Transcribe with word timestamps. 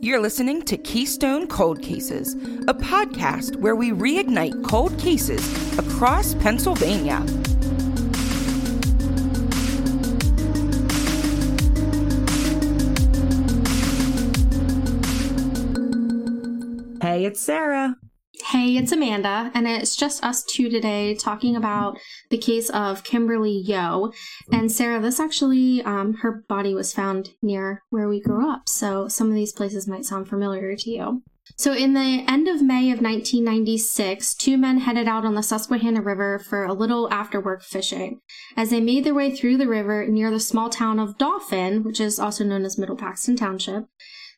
You're 0.00 0.20
listening 0.20 0.60
to 0.62 0.76
Keystone 0.76 1.46
Cold 1.46 1.80
Cases, 1.80 2.34
a 2.68 2.74
podcast 2.74 3.56
where 3.56 3.74
we 3.74 3.90
reignite 3.92 4.62
cold 4.68 4.96
cases 4.98 5.42
across 5.78 6.34
Pennsylvania. 6.34 7.24
Hey, 17.00 17.24
it's 17.24 17.40
Sarah. 17.40 17.96
Hey, 18.50 18.76
it's 18.76 18.92
Amanda, 18.92 19.50
and 19.54 19.66
it's 19.66 19.96
just 19.96 20.22
us 20.22 20.44
two 20.44 20.70
today 20.70 21.16
talking 21.16 21.56
about 21.56 21.98
the 22.30 22.38
case 22.38 22.70
of 22.70 23.02
Kimberly 23.02 23.50
Yo. 23.50 24.12
And 24.52 24.70
Sarah, 24.70 25.00
this 25.00 25.18
actually, 25.18 25.82
um, 25.82 26.14
her 26.18 26.44
body 26.48 26.72
was 26.72 26.92
found 26.92 27.30
near 27.42 27.82
where 27.90 28.08
we 28.08 28.20
grew 28.20 28.48
up, 28.48 28.68
so 28.68 29.08
some 29.08 29.30
of 29.30 29.34
these 29.34 29.52
places 29.52 29.88
might 29.88 30.04
sound 30.04 30.28
familiar 30.28 30.76
to 30.76 30.90
you. 30.90 31.24
So, 31.56 31.72
in 31.72 31.94
the 31.94 32.24
end 32.28 32.46
of 32.46 32.62
May 32.62 32.92
of 32.92 33.02
1996, 33.02 34.34
two 34.34 34.56
men 34.56 34.78
headed 34.78 35.08
out 35.08 35.24
on 35.24 35.34
the 35.34 35.42
Susquehanna 35.42 36.00
River 36.00 36.38
for 36.38 36.64
a 36.64 36.72
little 36.72 37.12
after 37.12 37.40
work 37.40 37.64
fishing. 37.64 38.20
As 38.56 38.70
they 38.70 38.80
made 38.80 39.02
their 39.02 39.12
way 39.12 39.34
through 39.34 39.56
the 39.56 39.66
river 39.66 40.06
near 40.06 40.30
the 40.30 40.38
small 40.38 40.70
town 40.70 41.00
of 41.00 41.18
Dauphin, 41.18 41.82
which 41.82 41.98
is 41.98 42.20
also 42.20 42.44
known 42.44 42.64
as 42.64 42.78
Middle 42.78 42.96
Paxton 42.96 43.34
Township, 43.34 43.86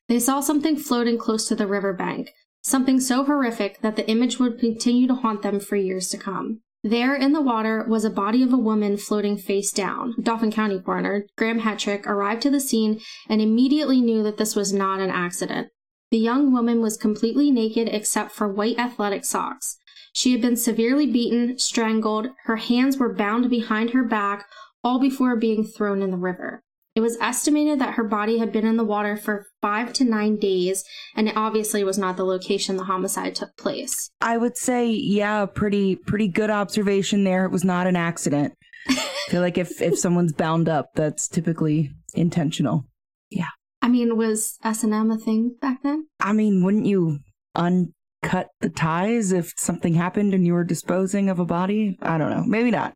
they 0.08 0.18
saw 0.18 0.40
something 0.40 0.76
floating 0.76 1.18
close 1.18 1.46
to 1.48 1.54
the 1.54 1.66
riverbank 1.66 2.30
something 2.62 3.00
so 3.00 3.24
horrific 3.24 3.80
that 3.80 3.96
the 3.96 4.08
image 4.08 4.38
would 4.38 4.58
continue 4.58 5.06
to 5.06 5.14
haunt 5.14 5.42
them 5.42 5.60
for 5.60 5.76
years 5.76 6.08
to 6.08 6.18
come. 6.18 6.60
There 6.84 7.14
in 7.14 7.32
the 7.32 7.42
water 7.42 7.84
was 7.88 8.04
a 8.04 8.10
body 8.10 8.42
of 8.42 8.52
a 8.52 8.56
woman 8.56 8.96
floating 8.96 9.36
face 9.36 9.72
down. 9.72 10.14
Dauphin 10.22 10.52
County 10.52 10.78
coroner 10.78 11.26
Graham 11.36 11.60
Hetrick 11.60 12.06
arrived 12.06 12.42
to 12.42 12.50
the 12.50 12.60
scene 12.60 13.00
and 13.28 13.42
immediately 13.42 14.00
knew 14.00 14.22
that 14.22 14.36
this 14.36 14.54
was 14.54 14.72
not 14.72 15.00
an 15.00 15.10
accident. 15.10 15.70
The 16.10 16.18
young 16.18 16.52
woman 16.52 16.80
was 16.80 16.96
completely 16.96 17.50
naked 17.50 17.88
except 17.88 18.32
for 18.32 18.48
white 18.48 18.78
athletic 18.78 19.24
socks. 19.24 19.78
She 20.12 20.32
had 20.32 20.40
been 20.40 20.56
severely 20.56 21.06
beaten, 21.06 21.58
strangled, 21.58 22.28
her 22.44 22.56
hands 22.56 22.96
were 22.96 23.12
bound 23.12 23.50
behind 23.50 23.90
her 23.90 24.04
back, 24.04 24.48
all 24.82 24.98
before 24.98 25.36
being 25.36 25.64
thrown 25.64 26.00
in 26.00 26.10
the 26.10 26.16
river. 26.16 26.62
It 26.98 27.00
was 27.00 27.16
estimated 27.20 27.78
that 27.78 27.94
her 27.94 28.02
body 28.02 28.38
had 28.38 28.50
been 28.50 28.66
in 28.66 28.76
the 28.76 28.84
water 28.84 29.16
for 29.16 29.46
five 29.62 29.92
to 29.92 30.04
nine 30.04 30.36
days, 30.36 30.82
and 31.14 31.28
it 31.28 31.36
obviously 31.36 31.84
was 31.84 31.96
not 31.96 32.16
the 32.16 32.24
location 32.24 32.76
the 32.76 32.82
homicide 32.82 33.36
took 33.36 33.56
place. 33.56 34.10
I 34.20 34.36
would 34.36 34.56
say, 34.56 34.90
yeah, 34.90 35.46
pretty 35.46 35.94
pretty 35.94 36.26
good 36.26 36.50
observation 36.50 37.22
there. 37.22 37.44
It 37.44 37.52
was 37.52 37.62
not 37.62 37.86
an 37.86 37.94
accident. 37.94 38.52
I 38.88 38.96
feel 39.28 39.42
like 39.42 39.56
if 39.56 39.80
if 39.80 39.96
someone's 39.96 40.32
bound 40.32 40.68
up, 40.68 40.86
that's 40.96 41.28
typically 41.28 41.92
intentional. 42.14 42.84
Yeah. 43.30 43.50
I 43.80 43.86
mean, 43.86 44.16
was 44.16 44.58
S 44.64 44.82
and 44.82 44.92
M 44.92 45.12
a 45.12 45.18
thing 45.18 45.54
back 45.60 45.84
then? 45.84 46.08
I 46.18 46.32
mean, 46.32 46.64
wouldn't 46.64 46.86
you 46.86 47.20
uncut 47.54 48.48
the 48.60 48.70
ties 48.70 49.30
if 49.30 49.52
something 49.56 49.94
happened 49.94 50.34
and 50.34 50.44
you 50.44 50.52
were 50.52 50.64
disposing 50.64 51.30
of 51.30 51.38
a 51.38 51.44
body? 51.44 51.96
I 52.02 52.18
don't 52.18 52.30
know. 52.30 52.42
Maybe 52.44 52.72
not. 52.72 52.94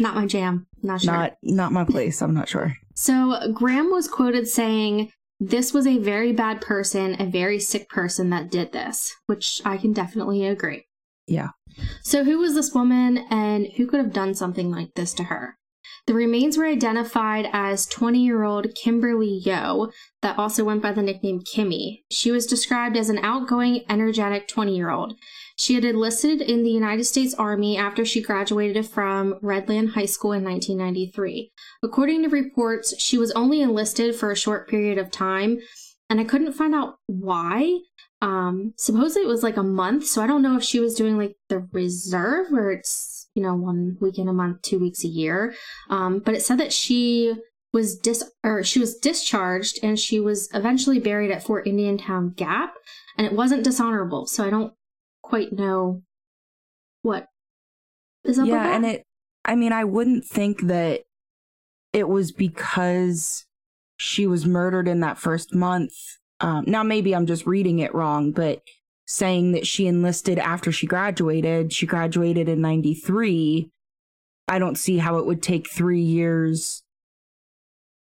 Not 0.00 0.14
my 0.14 0.26
jam. 0.26 0.66
Not 0.82 1.02
sure. 1.02 1.12
Not 1.12 1.36
not 1.42 1.72
my 1.72 1.84
place. 1.84 2.20
I'm 2.20 2.34
not 2.34 2.48
sure. 2.48 2.76
So 2.94 3.52
Graham 3.52 3.90
was 3.90 4.08
quoted 4.08 4.48
saying, 4.48 5.10
This 5.40 5.72
was 5.72 5.86
a 5.86 5.98
very 5.98 6.32
bad 6.32 6.60
person, 6.60 7.20
a 7.20 7.26
very 7.26 7.58
sick 7.58 7.88
person 7.88 8.30
that 8.30 8.50
did 8.50 8.72
this, 8.72 9.14
which 9.26 9.62
I 9.64 9.76
can 9.76 9.92
definitely 9.92 10.46
agree. 10.46 10.86
Yeah. 11.26 11.50
So, 12.02 12.24
who 12.24 12.38
was 12.38 12.54
this 12.54 12.72
woman 12.72 13.18
and 13.30 13.66
who 13.76 13.86
could 13.86 13.98
have 13.98 14.12
done 14.12 14.34
something 14.34 14.70
like 14.70 14.94
this 14.94 15.12
to 15.14 15.24
her? 15.24 15.56
The 16.06 16.14
remains 16.14 16.58
were 16.58 16.66
identified 16.66 17.48
as 17.52 17.86
20 17.86 18.22
year 18.22 18.44
old 18.44 18.74
Kimberly 18.74 19.38
Yo, 19.38 19.90
that 20.22 20.38
also 20.38 20.62
went 20.64 20.82
by 20.82 20.92
the 20.92 21.02
nickname 21.02 21.40
Kimmy. 21.40 22.02
She 22.10 22.30
was 22.30 22.46
described 22.46 22.96
as 22.96 23.08
an 23.08 23.18
outgoing, 23.18 23.84
energetic 23.88 24.46
20 24.46 24.76
year 24.76 24.90
old. 24.90 25.14
She 25.56 25.74
had 25.74 25.84
enlisted 25.84 26.40
in 26.40 26.62
the 26.62 26.70
United 26.70 27.04
States 27.04 27.34
Army 27.34 27.76
after 27.76 28.04
she 28.04 28.20
graduated 28.20 28.86
from 28.86 29.38
Red 29.40 29.68
Land 29.68 29.90
High 29.90 30.06
School 30.06 30.32
in 30.32 30.42
1993. 30.44 31.52
According 31.82 32.22
to 32.22 32.28
reports, 32.28 33.00
she 33.00 33.18
was 33.18 33.30
only 33.32 33.60
enlisted 33.60 34.16
for 34.16 34.30
a 34.30 34.36
short 34.36 34.68
period 34.68 34.98
of 34.98 35.10
time, 35.10 35.58
and 36.10 36.20
I 36.20 36.24
couldn't 36.24 36.52
find 36.52 36.74
out 36.74 36.96
why. 37.06 37.78
Um, 38.20 38.72
supposedly 38.76 39.22
it 39.22 39.28
was 39.28 39.42
like 39.42 39.56
a 39.56 39.62
month, 39.62 40.06
so 40.06 40.22
I 40.22 40.26
don't 40.26 40.42
know 40.42 40.56
if 40.56 40.64
she 40.64 40.80
was 40.80 40.94
doing 40.94 41.18
like 41.18 41.36
the 41.48 41.68
reserve 41.72 42.46
where 42.50 42.72
it's, 42.72 43.28
you 43.34 43.42
know, 43.42 43.54
one 43.54 43.96
weekend 44.00 44.28
a 44.28 44.32
month, 44.32 44.62
two 44.62 44.78
weeks 44.78 45.04
a 45.04 45.08
year. 45.08 45.54
Um, 45.88 46.18
but 46.18 46.34
it 46.34 46.42
said 46.42 46.58
that 46.58 46.72
she 46.72 47.34
was 47.72 47.96
dis 47.98 48.24
or 48.42 48.62
she 48.62 48.78
was 48.78 48.96
discharged 48.96 49.80
and 49.82 49.98
she 49.98 50.20
was 50.20 50.48
eventually 50.54 51.00
buried 51.00 51.30
at 51.30 51.42
Fort 51.42 51.66
Indiantown 51.66 52.30
Gap 52.30 52.74
and 53.18 53.26
it 53.26 53.32
wasn't 53.32 53.64
dishonorable. 53.64 54.26
So 54.26 54.46
I 54.46 54.50
don't 54.50 54.72
quite 55.24 55.52
know 55.52 56.02
what 57.02 57.26
is 58.24 58.38
up 58.38 58.46
yeah, 58.46 58.76
and 58.76 58.84
it 58.84 59.04
I 59.44 59.54
mean, 59.54 59.72
I 59.72 59.84
wouldn't 59.84 60.24
think 60.24 60.62
that 60.62 61.02
it 61.92 62.08
was 62.08 62.32
because 62.32 63.46
she 63.96 64.26
was 64.26 64.46
murdered 64.46 64.88
in 64.88 65.00
that 65.00 65.18
first 65.18 65.54
month. 65.54 65.92
Um, 66.40 66.64
now, 66.66 66.82
maybe 66.82 67.14
I'm 67.14 67.26
just 67.26 67.46
reading 67.46 67.78
it 67.78 67.94
wrong, 67.94 68.32
but 68.32 68.62
saying 69.06 69.52
that 69.52 69.66
she 69.66 69.86
enlisted 69.86 70.38
after 70.38 70.72
she 70.72 70.86
graduated, 70.86 71.72
she 71.72 71.86
graduated 71.86 72.48
in 72.48 72.60
93. 72.60 73.70
I 74.48 74.58
don't 74.58 74.78
see 74.78 74.98
how 74.98 75.18
it 75.18 75.26
would 75.26 75.42
take 75.42 75.68
three 75.68 76.00
years 76.00 76.82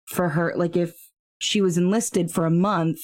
for 0.07 0.31
her. 0.31 0.55
Like, 0.57 0.77
if 0.77 0.95
she 1.39 1.61
was 1.61 1.77
enlisted 1.77 2.31
for 2.31 2.47
a 2.47 2.51
month, 2.51 3.01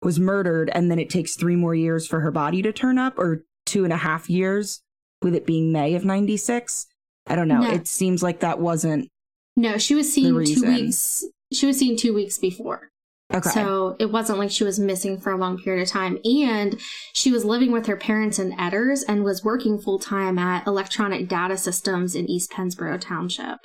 was 0.00 0.18
murdered, 0.18 0.70
and 0.74 0.90
then 0.90 0.98
it 0.98 1.10
takes 1.10 1.36
three 1.36 1.56
more 1.56 1.74
years 1.74 2.06
for 2.06 2.20
her 2.20 2.30
body 2.32 2.62
to 2.62 2.72
turn 2.72 2.98
up, 2.98 3.18
or 3.18 3.44
two 3.72 3.84
and 3.84 3.92
a 3.92 3.96
half 3.96 4.28
years, 4.28 4.82
with 5.22 5.34
it 5.34 5.46
being 5.46 5.72
May 5.72 5.94
of 5.94 6.04
96. 6.04 6.86
I 7.26 7.34
don't 7.34 7.48
know. 7.48 7.62
No. 7.62 7.70
It 7.70 7.86
seems 7.88 8.22
like 8.22 8.40
that 8.40 8.58
wasn't. 8.60 9.08
No, 9.56 9.78
she 9.78 9.94
was 9.94 10.12
seen 10.12 10.44
two 10.44 10.62
weeks. 10.66 11.24
She 11.52 11.66
was 11.66 11.78
seen 11.78 11.96
two 11.96 12.12
weeks 12.14 12.38
before. 12.38 12.88
Okay. 13.32 13.48
So 13.50 13.96
it 13.98 14.10
wasn't 14.12 14.38
like 14.38 14.50
she 14.50 14.64
was 14.64 14.78
missing 14.78 15.18
for 15.18 15.32
a 15.32 15.38
long 15.38 15.58
period 15.58 15.82
of 15.82 15.88
time. 15.88 16.18
And 16.24 16.78
she 17.14 17.30
was 17.30 17.44
living 17.44 17.72
with 17.72 17.86
her 17.86 17.96
parents 17.96 18.38
in 18.38 18.52
Etters 18.52 19.04
and 19.08 19.24
was 19.24 19.42
working 19.42 19.78
full 19.78 19.98
time 19.98 20.38
at 20.38 20.66
Electronic 20.66 21.28
Data 21.28 21.56
Systems 21.56 22.14
in 22.14 22.28
East 22.28 22.50
Pennsboro 22.50 23.00
Township. 23.00 23.58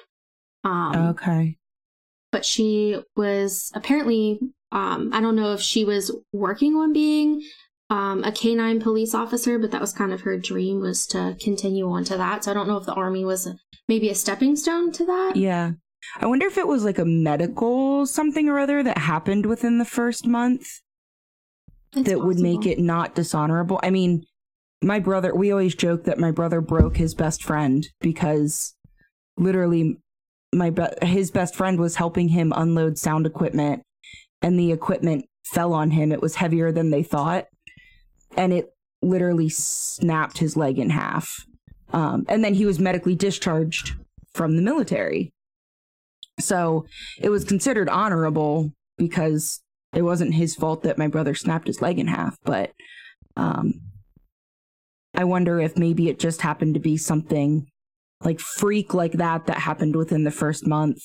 Um, 0.64 0.96
okay. 1.10 1.58
But 2.32 2.46
she 2.46 3.02
was 3.16 3.72
apparently, 3.74 4.40
um, 4.72 5.10
I 5.14 5.20
don't 5.20 5.36
know 5.36 5.54
if 5.54 5.62
she 5.62 5.84
was 5.84 6.16
working 6.32 6.76
on 6.76 6.94
being 6.94 7.42
um, 7.90 8.24
a 8.24 8.32
canine 8.32 8.82
police 8.82 9.14
officer, 9.14 9.58
but 9.58 9.72
that 9.72 9.82
was 9.82 9.94
kind 9.94 10.12
of 10.12 10.22
her 10.22 10.38
dream 10.38 10.82
was 10.82 11.08
to 11.08 11.38
continue 11.40 11.90
on 11.90 12.04
to 12.06 12.18
that. 12.18 12.44
So 12.44 12.52
I 12.52 12.54
don't 12.54 12.68
know 12.68 12.78
if 12.78 12.86
the 12.86 12.94
army 12.94 13.24
was 13.24 13.48
a, 13.48 13.58
maybe 13.88 14.10
a 14.10 14.16
stepping 14.16 14.56
stone 14.56 14.92
to 14.94 15.06
that. 15.06 15.36
Yeah. 15.36 15.72
I 16.20 16.26
wonder 16.26 16.46
if 16.46 16.58
it 16.58 16.68
was 16.68 16.84
like 16.84 17.00
a 17.00 17.06
medical 17.06 18.06
something 18.06 18.50
or 18.50 18.60
other 18.60 18.84
that 18.84 18.98
happened 18.98 19.46
within 19.46 19.78
the 19.78 19.86
first 19.86 20.26
month 20.26 20.82
that 21.94 22.06
possible. 22.06 22.28
would 22.28 22.40
make 22.40 22.66
it 22.66 22.80
not 22.80 23.16
dishonorable. 23.16 23.80
I 23.84 23.90
mean, 23.90 24.26
my 24.82 25.00
brother, 25.00 25.34
we 25.34 25.52
always 25.52 25.76
joke 25.76 26.04
that 26.04 26.20
my 26.20 26.32
brother 26.32 26.62
broke 26.62 26.98
his 26.98 27.16
best 27.16 27.44
friend 27.44 27.88
because 28.00 28.76
literally 29.38 29.98
my 30.54 30.70
be- 30.70 30.84
his 31.02 31.32
best 31.32 31.56
friend 31.56 31.80
was 31.80 31.96
helping 31.96 32.30
him 32.30 32.54
unload 32.56 32.98
sound 32.98 33.26
equipment 33.26 33.84
and 34.42 34.60
the 34.60 34.72
equipment 34.72 35.26
fell 35.46 35.74
on 35.74 35.92
him. 35.92 36.12
It 36.12 36.22
was 36.22 36.36
heavier 36.36 36.72
than 36.72 36.92
they 36.92 37.04
thought 37.04 37.46
and 38.38 38.54
it 38.54 38.72
literally 39.02 39.50
snapped 39.50 40.38
his 40.38 40.56
leg 40.56 40.80
in 40.80 40.92
half. 40.92 41.46
Um, 41.92 42.26
and 42.30 42.44
then 42.44 42.54
he 42.54 42.66
was 42.66 42.80
medically 42.80 43.16
discharged 43.16 43.96
from 44.34 44.56
the 44.56 44.62
military. 44.62 45.32
So 46.40 46.86
it 47.20 47.30
was 47.30 47.44
considered 47.44 47.90
honorable 47.90 48.72
because 48.98 49.62
it 49.94 50.04
wasn't 50.04 50.36
his 50.36 50.56
fault 50.56 50.84
that 50.84 50.98
my 50.98 51.08
brother 51.08 51.34
snapped 51.34 51.68
his 51.68 51.82
leg 51.82 51.98
in 51.98 52.08
half. 52.08 52.38
But 52.44 52.72
um, 53.36 53.82
I 55.16 55.24
wonder 55.24 55.60
if 55.60 55.78
maybe 55.78 56.10
it 56.10 56.20
just 56.20 56.42
happened 56.42 56.76
to 56.76 56.80
be 56.80 56.98
something 56.98 57.68
like 58.22 58.40
freak 58.40 58.94
like 58.94 59.14
that 59.14 59.48
that 59.48 59.60
happened 59.60 59.96
within 59.96 60.24
the 60.24 60.32
first 60.32 60.68
month. 60.68 61.02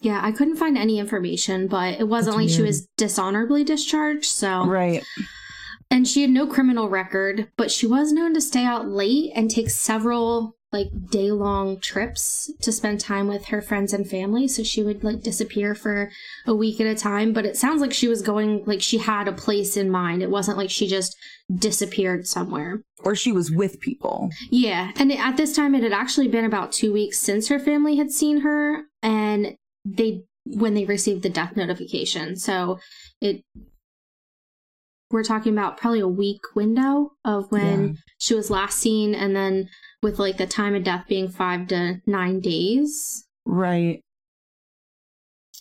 Yeah, 0.00 0.20
I 0.22 0.32
couldn't 0.32 0.56
find 0.56 0.76
any 0.76 0.98
information, 0.98 1.68
but 1.68 2.00
it 2.00 2.08
wasn't 2.08 2.36
That's 2.36 2.36
like 2.36 2.46
weird. 2.48 2.56
she 2.56 2.62
was 2.62 2.88
dishonorably 2.96 3.64
discharged. 3.64 4.26
So 4.26 4.66
right. 4.66 5.04
And 5.92 6.08
she 6.08 6.22
had 6.22 6.30
no 6.30 6.46
criminal 6.46 6.88
record, 6.88 7.50
but 7.58 7.70
she 7.70 7.86
was 7.86 8.12
known 8.12 8.32
to 8.32 8.40
stay 8.40 8.64
out 8.64 8.88
late 8.88 9.30
and 9.34 9.50
take 9.50 9.68
several 9.68 10.56
like 10.72 10.88
day 11.10 11.30
long 11.30 11.78
trips 11.80 12.50
to 12.62 12.72
spend 12.72 12.98
time 12.98 13.28
with 13.28 13.48
her 13.48 13.60
friends 13.60 13.92
and 13.92 14.08
family. 14.08 14.48
So 14.48 14.62
she 14.62 14.82
would 14.82 15.04
like 15.04 15.20
disappear 15.20 15.74
for 15.74 16.10
a 16.46 16.54
week 16.54 16.80
at 16.80 16.86
a 16.86 16.94
time. 16.94 17.34
But 17.34 17.44
it 17.44 17.58
sounds 17.58 17.82
like 17.82 17.92
she 17.92 18.08
was 18.08 18.22
going, 18.22 18.64
like 18.64 18.80
she 18.80 18.96
had 18.96 19.28
a 19.28 19.32
place 19.32 19.76
in 19.76 19.90
mind. 19.90 20.22
It 20.22 20.30
wasn't 20.30 20.56
like 20.56 20.70
she 20.70 20.88
just 20.88 21.14
disappeared 21.54 22.26
somewhere. 22.26 22.82
Or 23.04 23.14
she 23.14 23.32
was 23.32 23.50
with 23.50 23.80
people. 23.80 24.30
Yeah. 24.50 24.92
And 24.96 25.12
at 25.12 25.36
this 25.36 25.54
time, 25.54 25.74
it 25.74 25.82
had 25.82 25.92
actually 25.92 26.28
been 26.28 26.46
about 26.46 26.72
two 26.72 26.90
weeks 26.90 27.18
since 27.18 27.48
her 27.48 27.58
family 27.58 27.96
had 27.96 28.10
seen 28.10 28.40
her. 28.40 28.84
And 29.02 29.58
they, 29.84 30.22
when 30.46 30.72
they 30.72 30.86
received 30.86 31.22
the 31.22 31.28
death 31.28 31.54
notification. 31.54 32.36
So 32.36 32.78
it 33.20 33.44
we're 35.12 35.22
talking 35.22 35.52
about 35.52 35.76
probably 35.76 36.00
a 36.00 36.08
week 36.08 36.40
window 36.54 37.12
of 37.24 37.50
when 37.50 37.88
yeah. 37.88 37.94
she 38.18 38.34
was 38.34 38.50
last 38.50 38.78
seen, 38.78 39.14
and 39.14 39.36
then 39.36 39.68
with 40.02 40.18
like 40.18 40.38
the 40.38 40.46
time 40.46 40.74
of 40.74 40.84
death 40.84 41.04
being 41.08 41.28
five 41.28 41.68
to 41.68 42.00
nine 42.06 42.40
days. 42.40 43.26
Right. 43.44 44.00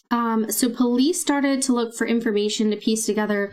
Um, 0.10 0.52
so 0.52 0.70
police 0.70 1.22
started 1.22 1.62
to 1.64 1.74
look 1.74 1.96
for 1.96 2.06
information 2.06 2.70
to 2.72 2.78
piece 2.78 3.06
together 3.06 3.52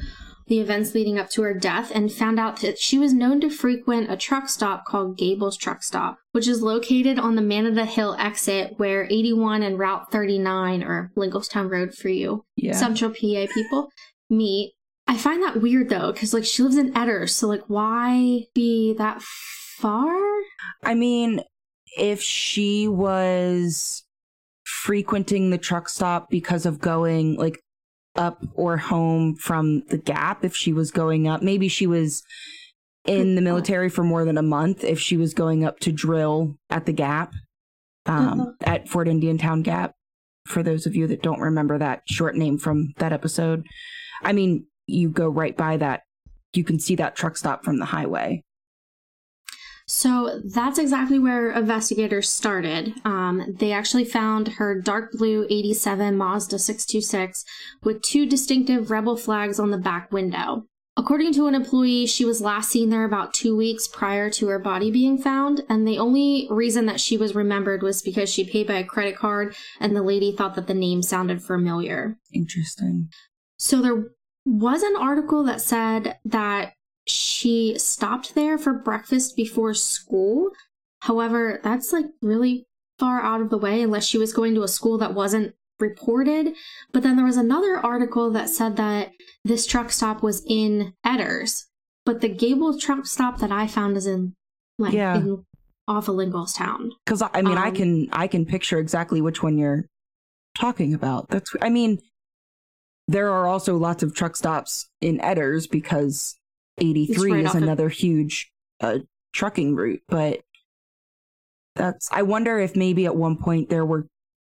the 0.49 0.61
events 0.61 0.95
leading 0.95 1.19
up 1.19 1.31
to 1.31 1.43
her 1.43 1.55
death 1.55 1.93
and 1.95 2.11
found 2.11 2.41
out 2.41 2.61
that 2.61 2.79
she 2.79 2.99
was 2.99 3.13
known 3.13 3.41
to 3.41 3.51
frequent 3.51 4.11
a 4.11 4.17
truck 4.17 4.49
stop 4.49 4.85
called 4.87 5.19
Gables 5.19 5.57
Truck 5.57 5.83
Stop, 5.83 6.19
which 6.33 6.49
is 6.49 6.63
located 6.63 7.19
on 7.19 7.37
the 7.37 7.43
Manada 7.43 7.85
Hill 7.85 8.17
exit 8.19 8.75
where 8.79 9.05
81 9.05 9.63
and 9.63 9.79
Route 9.79 10.11
39 10.11 10.83
or 10.83 11.13
Linglestown 11.17 11.69
Road 11.69 11.95
for 11.95 12.09
you, 12.09 12.45
yeah. 12.57 12.73
Central 12.73 13.11
PA 13.11 13.47
people, 13.53 13.91
meet. 14.31 14.73
I 15.09 15.17
find 15.17 15.43
that 15.43 15.63
weird 15.63 15.89
though, 15.89 16.13
because 16.13 16.35
like 16.35 16.45
she 16.45 16.63
lives 16.63 16.77
in 16.77 16.93
Etters, 16.93 17.31
so 17.31 17.49
like 17.49 17.65
why 17.67 18.45
be 18.55 18.93
that 18.95 19.23
far? 19.23 20.15
I 20.85 20.95
mean, 20.95 21.43
if 21.97 22.23
she 22.23 22.87
was 22.89 24.05
frequenting 24.65 25.51
the 25.51 25.59
truck 25.59 25.89
stop 25.89 26.29
because 26.29 26.67
of 26.67 26.79
going 26.79 27.37
like 27.37 27.59
up 28.17 28.45
or 28.55 28.77
home 28.77 29.35
from 29.35 29.83
the 29.89 29.97
gap 29.97 30.45
if 30.45 30.55
she 30.55 30.73
was 30.73 30.91
going 30.91 31.27
up 31.27 31.41
maybe 31.41 31.69
she 31.69 31.87
was 31.87 32.23
in 33.07 33.35
the 33.35 33.41
military 33.41 33.89
for 33.89 34.03
more 34.03 34.25
than 34.25 34.37
a 34.37 34.43
month 34.43 34.85
if 34.85 35.01
she 35.01 35.17
was 35.17 35.33
going 35.33 35.65
up 35.65 35.79
to 35.81 35.91
drill 35.91 36.55
at 36.69 36.85
the 36.85 36.93
gap 36.93 37.33
um, 38.07 38.41
uh-huh. 38.41 38.53
at 38.63 38.89
fort 38.89 39.09
indiantown 39.09 39.63
gap 39.63 39.95
for 40.47 40.63
those 40.63 40.85
of 40.85 40.95
you 40.95 41.07
that 41.07 41.23
don't 41.23 41.41
remember 41.41 41.79
that 41.79 42.03
short 42.07 42.37
name 42.37 42.59
from 42.59 42.93
that 42.99 43.13
episode 43.13 43.65
i 44.23 44.33
mean 44.33 44.67
you 44.89 45.09
go 45.09 45.29
right 45.29 45.57
by 45.57 45.77
that 45.77 46.03
you 46.55 46.65
can 46.65 46.79
see 46.79 46.95
that 46.97 47.15
truck 47.15 47.37
stop 47.37 47.65
from 47.65 47.79
the 47.79 47.85
highway 47.85 48.43
so 49.91 50.43
that's 50.45 50.79
exactly 50.79 51.19
where 51.19 51.51
investigators 51.51 52.29
started. 52.29 52.93
Um, 53.07 53.57
they 53.59 53.73
actually 53.73 54.05
found 54.05 54.49
her 54.49 54.79
dark 54.79 55.13
blue 55.13 55.47
87 55.49 56.15
Mazda 56.15 56.59
626 56.59 57.43
with 57.83 58.03
two 58.03 58.27
distinctive 58.27 58.91
rebel 58.91 59.17
flags 59.17 59.59
on 59.59 59.71
the 59.71 59.79
back 59.79 60.13
window. 60.13 60.67
According 60.99 61.33
to 61.35 61.47
an 61.47 61.55
employee, 61.55 62.07
she 62.07 62.27
was 62.27 62.43
last 62.43 62.71
seen 62.71 62.91
there 62.91 63.05
about 63.05 63.33
two 63.33 63.57
weeks 63.57 63.89
prior 63.89 64.29
to 64.31 64.49
her 64.49 64.59
body 64.59 64.91
being 64.91 65.17
found, 65.17 65.63
and 65.71 65.89
the 65.89 65.99
only 65.99 66.49
reason 66.51 66.85
that 66.85 67.01
she 67.01 67.17
was 67.17 67.35
remembered 67.35 67.83
was 67.83 68.03
because 68.03 68.29
she 68.29 68.45
paid 68.45 68.67
by 68.67 68.75
a 68.75 68.85
credit 68.85 69.17
card 69.17 69.55
and 69.81 69.97
the 69.97 70.03
lady 70.03 70.33
thought 70.33 70.55
that 70.57 70.67
the 70.67 70.75
name 70.75 71.01
sounded 71.01 71.41
familiar. 71.41 72.19
Interesting. 72.35 73.09
So 73.57 73.81
there 73.81 74.05
was 74.49 74.83
an 74.83 74.97
article 74.97 75.45
that 75.45 75.61
said 75.61 76.19
that 76.25 76.73
she 77.07 77.79
stopped 77.79 78.35
there 78.35 78.59
for 78.59 78.73
breakfast 78.73 79.37
before 79.37 79.75
school. 79.75 80.51
However, 81.01 81.61
that's 81.63 81.93
like 81.93 82.07
really 82.23 82.67
far 82.99 83.21
out 83.21 83.41
of 83.41 83.51
the 83.51 83.59
way 83.59 83.83
unless 83.83 84.07
she 84.07 84.19
was 84.19 84.33
going 84.33 84.55
to 84.55 84.63
a 84.63 84.69
school 84.69 84.99
that 84.99 85.15
wasn't 85.15 85.55
reported. 85.79 86.55
But 86.93 87.03
then 87.03 87.17
there 87.17 87.27
was 87.27 87.37
another 87.37 87.77
article 87.77 88.31
that 88.33 88.49
said 88.49 88.77
that 88.77 89.13
this 89.45 89.67
truck 89.67 89.93
stop 89.93 90.23
was 90.23 90.43
in 90.47 90.95
Etters, 91.07 91.65
but 92.05 92.21
the 92.21 92.29
Gable 92.29 92.79
truck 92.79 93.07
stop 93.07 93.39
that 93.39 93.53
I 93.53 93.67
found 93.67 93.97
is 93.97 94.07
in 94.07 94.35
like 94.79 94.95
yeah. 94.95 95.17
in, 95.17 95.45
off 95.87 96.09
of 96.09 96.17
Linglestown. 96.17 96.91
Because 97.05 97.23
I 97.23 97.43
mean, 97.43 97.59
um, 97.59 97.65
I 97.65 97.71
can 97.71 98.09
I 98.13 98.27
can 98.27 98.45
picture 98.45 98.79
exactly 98.79 99.21
which 99.21 99.43
one 99.43 99.59
you're 99.59 99.87
talking 100.57 100.95
about. 100.95 101.29
That's 101.29 101.55
I 101.63 101.69
mean, 101.69 102.01
there 103.09 103.31
are 103.33 103.49
also 103.49 103.77
lots 103.77 104.03
of 104.03 104.15
truck 104.15 104.37
stops 104.37 104.89
in 105.01 105.19
Etters 105.19 105.69
because 105.69 106.37
83 106.77 107.33
right 107.33 107.45
is 107.45 107.55
another 107.55 107.87
of- 107.87 107.93
huge 107.93 108.53
uh, 108.81 108.99
trucking 109.33 109.75
route, 109.75 110.03
but 110.09 110.43
that's 111.75 112.09
I 112.13 112.23
wonder 112.23 112.59
if 112.59 112.77
maybe 112.77 113.07
at 113.07 113.17
one 113.17 113.37
point 113.37 113.71
there 113.71 113.87
were 113.87 114.07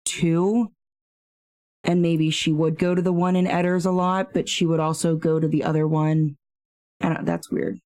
two 0.05 0.71
and 1.83 2.01
maybe 2.01 2.29
she 2.29 2.53
would 2.53 2.77
go 2.77 2.95
to 2.95 3.01
the 3.01 3.11
one 3.11 3.35
in 3.35 3.45
Etters 3.45 3.85
a 3.85 3.91
lot, 3.91 4.33
but 4.33 4.47
she 4.47 4.65
would 4.65 4.79
also 4.79 5.15
go 5.15 5.39
to 5.39 5.47
the 5.47 5.63
other 5.63 5.87
one. 5.87 6.37
I 7.01 7.09
don't 7.09 7.25
that's 7.25 7.51
weird. 7.51 7.79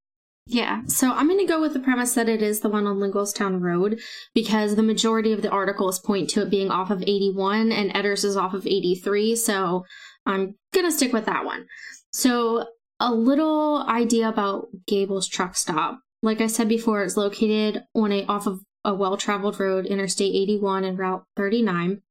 Yeah, 0.49 0.83
so 0.87 1.11
I'm 1.11 1.27
going 1.27 1.39
to 1.39 1.45
go 1.45 1.59
with 1.59 1.73
the 1.73 1.79
premise 1.79 2.13
that 2.13 2.29
it 2.29 2.41
is 2.41 2.61
the 2.61 2.69
one 2.69 2.87
on 2.87 2.99
Linglestown 2.99 3.59
Road 3.59 3.99
because 4.33 4.75
the 4.75 4.83
majority 4.83 5.33
of 5.33 5.41
the 5.41 5.49
articles 5.49 5.99
point 5.99 6.29
to 6.29 6.43
it 6.43 6.49
being 6.49 6.71
off 6.71 6.89
of 6.89 7.01
81 7.01 7.73
and 7.73 7.93
Edders 7.93 8.23
is 8.23 8.37
off 8.37 8.53
of 8.53 8.65
83, 8.65 9.35
so 9.35 9.83
I'm 10.27 10.55
to 10.73 10.91
stick 10.91 11.13
with 11.13 11.25
that 11.25 11.43
one. 11.43 11.65
So 12.11 12.67
a 12.99 13.11
little 13.13 13.83
idea 13.87 14.29
about 14.29 14.67
Gable's 14.85 15.27
truck 15.27 15.55
stop. 15.55 15.99
Like 16.21 16.41
I 16.41 16.47
said 16.47 16.67
before, 16.67 17.03
it's 17.03 17.17
located 17.17 17.83
on 17.95 18.11
a 18.11 18.25
off 18.25 18.47
of 18.47 18.61
a 18.83 18.93
well-traveled 18.93 19.59
road, 19.59 19.85
Interstate 19.85 20.35
81 20.35 20.83
and 20.83 20.97
Route 20.97 21.23
39. 21.35 22.01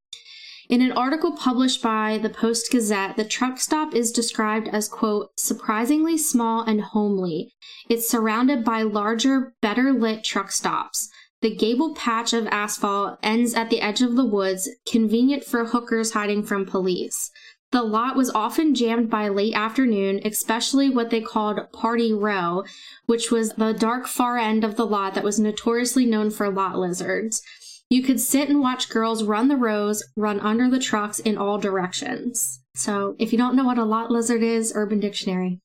In 0.69 0.83
an 0.83 0.93
article 0.93 1.37
published 1.37 1.81
by 1.81 2.19
the 2.19 2.29
Post 2.29 2.73
Gazette, 2.73 3.17
the 3.17 3.25
truck 3.25 3.61
stop 3.61 3.95
is 3.95 4.11
described 4.11 4.69
as, 4.69 4.89
quote, 4.89 5.31
surprisingly 5.37 6.19
small 6.19 6.63
and 6.63 6.81
homely. 6.81 7.53
It's 7.89 8.09
surrounded 8.09 8.65
by 8.65 8.83
larger, 8.83 9.55
better 9.63 9.93
lit 9.93 10.25
truck 10.25 10.51
stops. 10.51 11.09
The 11.41 11.55
gable 11.55 11.95
patch 11.95 12.33
of 12.33 12.49
asphalt 12.49 13.19
ends 13.23 13.55
at 13.55 13.71
the 13.71 13.81
edge 13.81 14.03
of 14.03 14.17
the 14.17 14.25
woods, 14.25 14.69
convenient 14.91 15.45
for 15.45 15.67
hookers 15.67 16.13
hiding 16.13 16.43
from 16.43 16.67
police. 16.67 17.31
The 17.73 17.83
lot 17.83 18.17
was 18.17 18.31
often 18.31 18.75
jammed 18.75 19.11
by 19.11 19.29
late 19.29 19.55
afternoon, 19.55 20.21
especially 20.25 20.89
what 20.89 21.11
they 21.11 21.21
called 21.21 21.73
Party 21.73 22.13
Row, 22.13 22.65
which 23.07 23.31
was 23.31 23.55
the 23.55 23.73
dark 23.73 24.07
far 24.07 24.39
end 24.39 24.65
of 24.65 24.77
the 24.77 24.87
lot 24.87 25.15
that 25.15 25.25
was 25.25 25.41
notoriously 25.41 26.07
known 26.07 26.31
for 26.31 26.49
lot 26.51 26.79
lizards. 26.79 27.43
You 27.91 28.03
could 28.03 28.21
sit 28.21 28.49
and 28.49 28.61
watch 28.61 28.89
girls 28.89 29.23
run 29.25 29.49
the 29.49 29.57
rows, 29.57 30.05
run 30.17 30.41
under 30.41 30.71
the 30.71 30.79
trucks 30.79 31.19
in 31.19 31.37
all 31.37 31.59
directions. 31.59 32.61
So, 32.75 33.15
if 33.19 33.33
you 33.33 33.39
don't 33.39 33.57
know 33.57 33.65
what 33.65 33.79
a 33.79 33.85
lot 33.85 34.11
lizard 34.11 34.43
is, 34.43 34.73
Urban 34.75 35.01
Dictionary. 35.01 35.61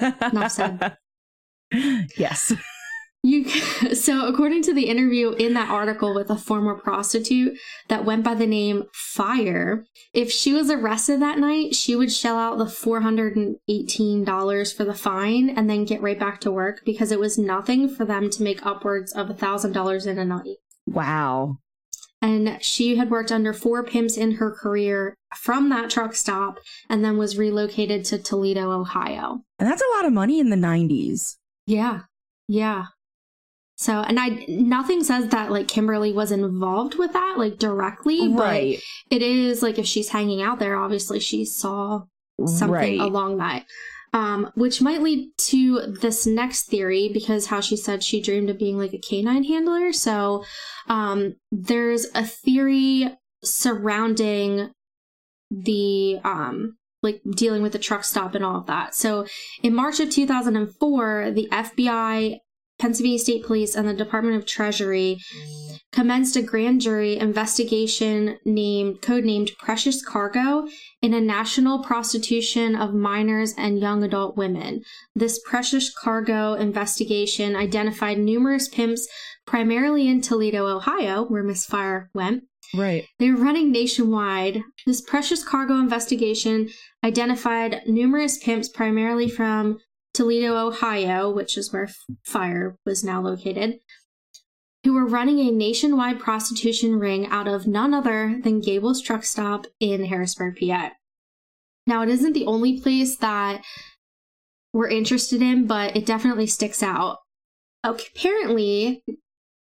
Enough 0.00 0.52
said. 0.52 0.96
Yes. 2.16 2.52
You 3.26 3.44
so 3.94 4.28
according 4.28 4.62
to 4.62 4.72
the 4.72 4.84
interview 4.84 5.32
in 5.32 5.54
that 5.54 5.68
article 5.68 6.14
with 6.14 6.30
a 6.30 6.36
former 6.36 6.76
prostitute 6.76 7.58
that 7.88 8.04
went 8.04 8.22
by 8.22 8.34
the 8.34 8.46
name 8.46 8.84
Fire, 8.92 9.84
if 10.14 10.30
she 10.30 10.52
was 10.52 10.70
arrested 10.70 11.20
that 11.20 11.40
night, 11.40 11.74
she 11.74 11.96
would 11.96 12.12
shell 12.12 12.38
out 12.38 12.58
the 12.58 12.66
$418 12.66 14.76
for 14.76 14.84
the 14.84 14.94
fine 14.94 15.50
and 15.50 15.68
then 15.68 15.84
get 15.84 16.00
right 16.00 16.20
back 16.20 16.40
to 16.42 16.52
work 16.52 16.82
because 16.86 17.10
it 17.10 17.18
was 17.18 17.36
nothing 17.36 17.88
for 17.88 18.04
them 18.04 18.30
to 18.30 18.44
make 18.44 18.64
upwards 18.64 19.12
of 19.12 19.26
$1,000 19.26 20.06
in 20.06 20.18
a 20.18 20.24
night. 20.24 20.58
Wow. 20.86 21.58
And 22.22 22.62
she 22.62 22.94
had 22.94 23.10
worked 23.10 23.32
under 23.32 23.52
four 23.52 23.82
pimps 23.82 24.16
in 24.16 24.36
her 24.36 24.52
career 24.52 25.16
from 25.34 25.68
that 25.70 25.90
truck 25.90 26.14
stop 26.14 26.60
and 26.88 27.04
then 27.04 27.18
was 27.18 27.36
relocated 27.36 28.04
to 28.04 28.18
Toledo, 28.18 28.70
Ohio. 28.70 29.42
And 29.58 29.68
that's 29.68 29.82
a 29.82 29.96
lot 29.96 30.06
of 30.06 30.12
money 30.12 30.38
in 30.38 30.50
the 30.50 30.56
90s. 30.56 31.38
Yeah. 31.66 32.02
Yeah. 32.46 32.84
So, 33.76 34.00
and 34.00 34.18
I, 34.18 34.44
nothing 34.48 35.04
says 35.04 35.28
that 35.28 35.52
like 35.52 35.68
Kimberly 35.68 36.12
was 36.12 36.32
involved 36.32 36.94
with 36.94 37.12
that, 37.12 37.34
like 37.36 37.58
directly, 37.58 38.28
right. 38.28 38.80
but 39.10 39.16
it 39.16 39.22
is 39.22 39.62
like 39.62 39.78
if 39.78 39.86
she's 39.86 40.08
hanging 40.08 40.40
out 40.40 40.58
there, 40.58 40.76
obviously 40.76 41.20
she 41.20 41.44
saw 41.44 42.04
something 42.46 42.70
right. 42.70 43.00
along 43.00 43.36
that. 43.38 43.66
Um, 44.14 44.50
which 44.54 44.80
might 44.80 45.02
lead 45.02 45.28
to 45.38 45.94
this 46.00 46.26
next 46.26 46.62
theory 46.68 47.10
because 47.12 47.46
how 47.46 47.60
she 47.60 47.76
said 47.76 48.02
she 48.02 48.22
dreamed 48.22 48.48
of 48.48 48.58
being 48.58 48.78
like 48.78 48.94
a 48.94 48.98
canine 48.98 49.44
handler. 49.44 49.92
So, 49.92 50.44
um, 50.88 51.36
there's 51.52 52.06
a 52.14 52.24
theory 52.24 53.14
surrounding 53.44 54.70
the, 55.50 56.18
um, 56.24 56.78
like 57.02 57.20
dealing 57.30 57.62
with 57.62 57.72
the 57.72 57.78
truck 57.78 58.04
stop 58.04 58.34
and 58.34 58.44
all 58.44 58.56
of 58.56 58.66
that. 58.66 58.94
So 58.94 59.26
in 59.62 59.74
March 59.74 60.00
of 60.00 60.10
2004, 60.10 61.32
the 61.32 61.48
FBI 61.52 62.40
Pennsylvania 62.78 63.18
State 63.18 63.44
Police 63.44 63.74
and 63.74 63.88
the 63.88 63.94
Department 63.94 64.36
of 64.36 64.46
Treasury 64.46 65.18
commenced 65.92 66.36
a 66.36 66.42
grand 66.42 66.82
jury 66.82 67.16
investigation 67.16 68.38
named 68.44 69.00
codenamed 69.00 69.56
Precious 69.56 70.04
Cargo 70.04 70.68
in 71.00 71.14
a 71.14 71.20
national 71.20 71.82
prostitution 71.82 72.76
of 72.76 72.92
minors 72.92 73.54
and 73.56 73.80
young 73.80 74.02
adult 74.02 74.36
women. 74.36 74.82
This 75.14 75.40
Precious 75.46 75.90
Cargo 75.90 76.52
investigation 76.54 77.56
identified 77.56 78.18
numerous 78.18 78.68
pimps 78.68 79.08
primarily 79.46 80.08
in 80.08 80.20
Toledo, 80.20 80.66
Ohio, 80.66 81.24
where 81.24 81.42
Miss 81.42 81.64
Fire 81.64 82.10
went. 82.14 82.44
Right. 82.74 83.06
They 83.18 83.30
were 83.30 83.42
running 83.42 83.70
nationwide. 83.70 84.60
This 84.86 85.00
Precious 85.00 85.44
Cargo 85.44 85.78
investigation 85.78 86.68
identified 87.04 87.82
numerous 87.86 88.38
pimps 88.38 88.68
primarily 88.68 89.30
from 89.30 89.78
Toledo, 90.16 90.56
Ohio, 90.56 91.30
which 91.30 91.58
is 91.58 91.72
where 91.72 91.90
Fire 92.24 92.78
was 92.86 93.04
now 93.04 93.20
located, 93.20 93.80
who 94.82 94.94
were 94.94 95.04
running 95.04 95.40
a 95.40 95.50
nationwide 95.50 96.18
prostitution 96.18 96.98
ring 96.98 97.26
out 97.26 97.46
of 97.46 97.66
none 97.66 97.92
other 97.92 98.40
than 98.42 98.60
Gable's 98.60 99.02
truck 99.02 99.24
stop 99.24 99.66
in 99.78 100.06
Harrisburg, 100.06 100.58
PA. 100.58 100.92
Now, 101.86 102.02
it 102.02 102.08
isn't 102.08 102.32
the 102.32 102.46
only 102.46 102.80
place 102.80 103.16
that 103.18 103.62
we're 104.72 104.88
interested 104.88 105.42
in, 105.42 105.66
but 105.66 105.94
it 105.94 106.06
definitely 106.06 106.46
sticks 106.46 106.82
out. 106.82 107.18
Apparently, 107.84 109.04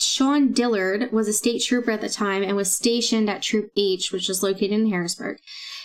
Sean 0.01 0.53
Dillard 0.53 1.11
was 1.11 1.27
a 1.27 1.33
state 1.33 1.63
trooper 1.63 1.91
at 1.91 2.01
the 2.01 2.09
time 2.09 2.43
and 2.43 2.57
was 2.57 2.71
stationed 2.73 3.29
at 3.29 3.43
Troop 3.43 3.71
H, 3.77 4.13
which 4.13 4.31
is 4.31 4.43
located 4.43 4.73
in 4.73 4.91
Harrisburg. 4.91 5.39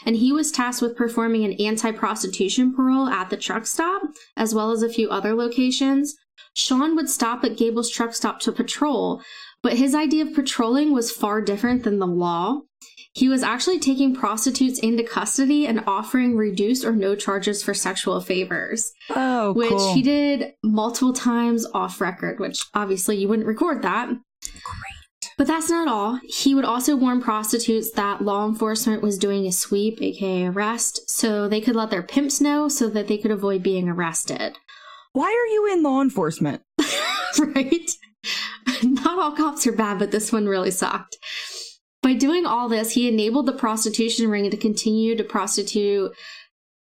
And 0.05 0.15
he 0.15 0.31
was 0.31 0.51
tasked 0.51 0.81
with 0.81 0.95
performing 0.95 1.43
an 1.43 1.53
anti 1.53 1.91
prostitution 1.91 2.75
parole 2.75 3.07
at 3.07 3.29
the 3.29 3.37
truck 3.37 3.65
stop, 3.65 4.03
as 4.37 4.53
well 4.53 4.71
as 4.71 4.83
a 4.83 4.89
few 4.89 5.09
other 5.09 5.33
locations. 5.33 6.15
Sean 6.55 6.95
would 6.95 7.09
stop 7.09 7.43
at 7.43 7.57
Gable's 7.57 7.89
truck 7.89 8.13
stop 8.13 8.39
to 8.41 8.51
patrol, 8.51 9.21
but 9.63 9.77
his 9.77 9.95
idea 9.95 10.25
of 10.25 10.35
patrolling 10.35 10.91
was 10.91 11.11
far 11.11 11.41
different 11.41 11.83
than 11.83 11.97
the 11.97 12.07
law. 12.07 12.61
He 13.15 13.29
was 13.29 13.43
actually 13.43 13.79
taking 13.79 14.15
prostitutes 14.15 14.79
into 14.79 15.03
custody 15.03 15.67
and 15.67 15.83
offering 15.85 16.35
reduced 16.35 16.83
or 16.83 16.93
no 16.93 17.15
charges 17.15 17.61
for 17.61 17.73
sexual 17.75 18.19
favors. 18.21 18.91
Oh, 19.11 19.53
which 19.53 19.69
cool. 19.69 19.93
he 19.93 20.01
did 20.01 20.53
multiple 20.63 21.13
times 21.13 21.65
off 21.73 22.01
record, 22.01 22.39
which 22.39 22.65
obviously 22.73 23.17
you 23.17 23.27
wouldn't 23.27 23.47
record 23.47 23.83
that. 23.83 24.07
Great. 24.07 24.93
But 25.37 25.45
that's 25.45 25.69
not 25.69 25.87
all. 25.87 26.19
He 26.27 26.55
would 26.55 26.65
also 26.65 26.95
warn 26.95 27.21
prostitutes 27.21 27.91
that 27.91 28.23
law 28.23 28.47
enforcement 28.47 29.03
was 29.03 29.17
doing 29.17 29.45
a 29.45 29.51
sweep, 29.51 30.01
aka 30.01 30.45
arrest, 30.45 31.09
so 31.09 31.47
they 31.47 31.61
could 31.61 31.75
let 31.75 31.91
their 31.91 32.03
pimps 32.03 32.41
know 32.41 32.67
so 32.67 32.89
that 32.89 33.07
they 33.07 33.17
could 33.17 33.31
avoid 33.31 33.61
being 33.61 33.87
arrested. 33.87 34.57
Why 35.11 35.27
are 35.27 35.53
you 35.53 35.71
in 35.71 35.83
law 35.83 36.01
enforcement? 36.01 36.63
right? 37.39 37.91
Not 38.83 39.19
all 39.19 39.31
cops 39.33 39.67
are 39.67 39.71
bad, 39.71 39.99
but 39.99 40.11
this 40.11 40.31
one 40.31 40.47
really 40.47 40.71
sucked. 40.71 41.17
By 42.03 42.13
doing 42.13 42.45
all 42.45 42.67
this, 42.67 42.91
he 42.91 43.07
enabled 43.07 43.45
the 43.45 43.53
prostitution 43.53 44.29
ring 44.29 44.51
to 44.51 44.57
continue 44.57 45.15
to 45.15 45.23
prostitute 45.23 46.11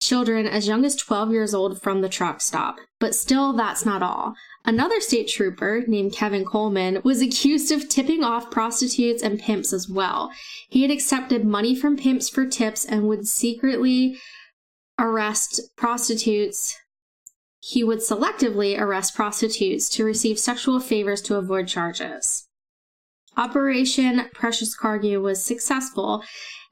children 0.01 0.47
as 0.47 0.67
young 0.67 0.83
as 0.83 0.95
12 0.95 1.31
years 1.31 1.53
old 1.53 1.79
from 1.79 2.01
the 2.01 2.09
truck 2.09 2.41
stop. 2.41 2.77
But 2.99 3.13
still, 3.13 3.53
that's 3.53 3.85
not 3.85 4.01
all. 4.01 4.33
Another 4.65 4.99
state 4.99 5.27
trooper 5.27 5.83
named 5.87 6.13
Kevin 6.13 6.43
Coleman 6.43 7.01
was 7.03 7.21
accused 7.21 7.71
of 7.71 7.87
tipping 7.87 8.23
off 8.23 8.49
prostitutes 8.49 9.21
and 9.21 9.39
pimps 9.39 9.71
as 9.71 9.87
well. 9.87 10.31
He 10.69 10.81
had 10.81 10.89
accepted 10.89 11.45
money 11.45 11.75
from 11.75 11.97
pimps 11.97 12.27
for 12.27 12.47
tips 12.47 12.83
and 12.83 13.07
would 13.07 13.27
secretly 13.27 14.17
arrest 14.97 15.61
prostitutes. 15.77 16.75
He 17.59 17.83
would 17.83 17.99
selectively 17.99 18.79
arrest 18.79 19.13
prostitutes 19.15 19.87
to 19.89 20.03
receive 20.03 20.39
sexual 20.39 20.79
favors 20.79 21.21
to 21.23 21.35
avoid 21.35 21.67
charges. 21.67 22.47
Operation 23.37 24.29
Precious 24.33 24.75
Cargo 24.75 25.19
was 25.21 25.43
successful, 25.43 26.23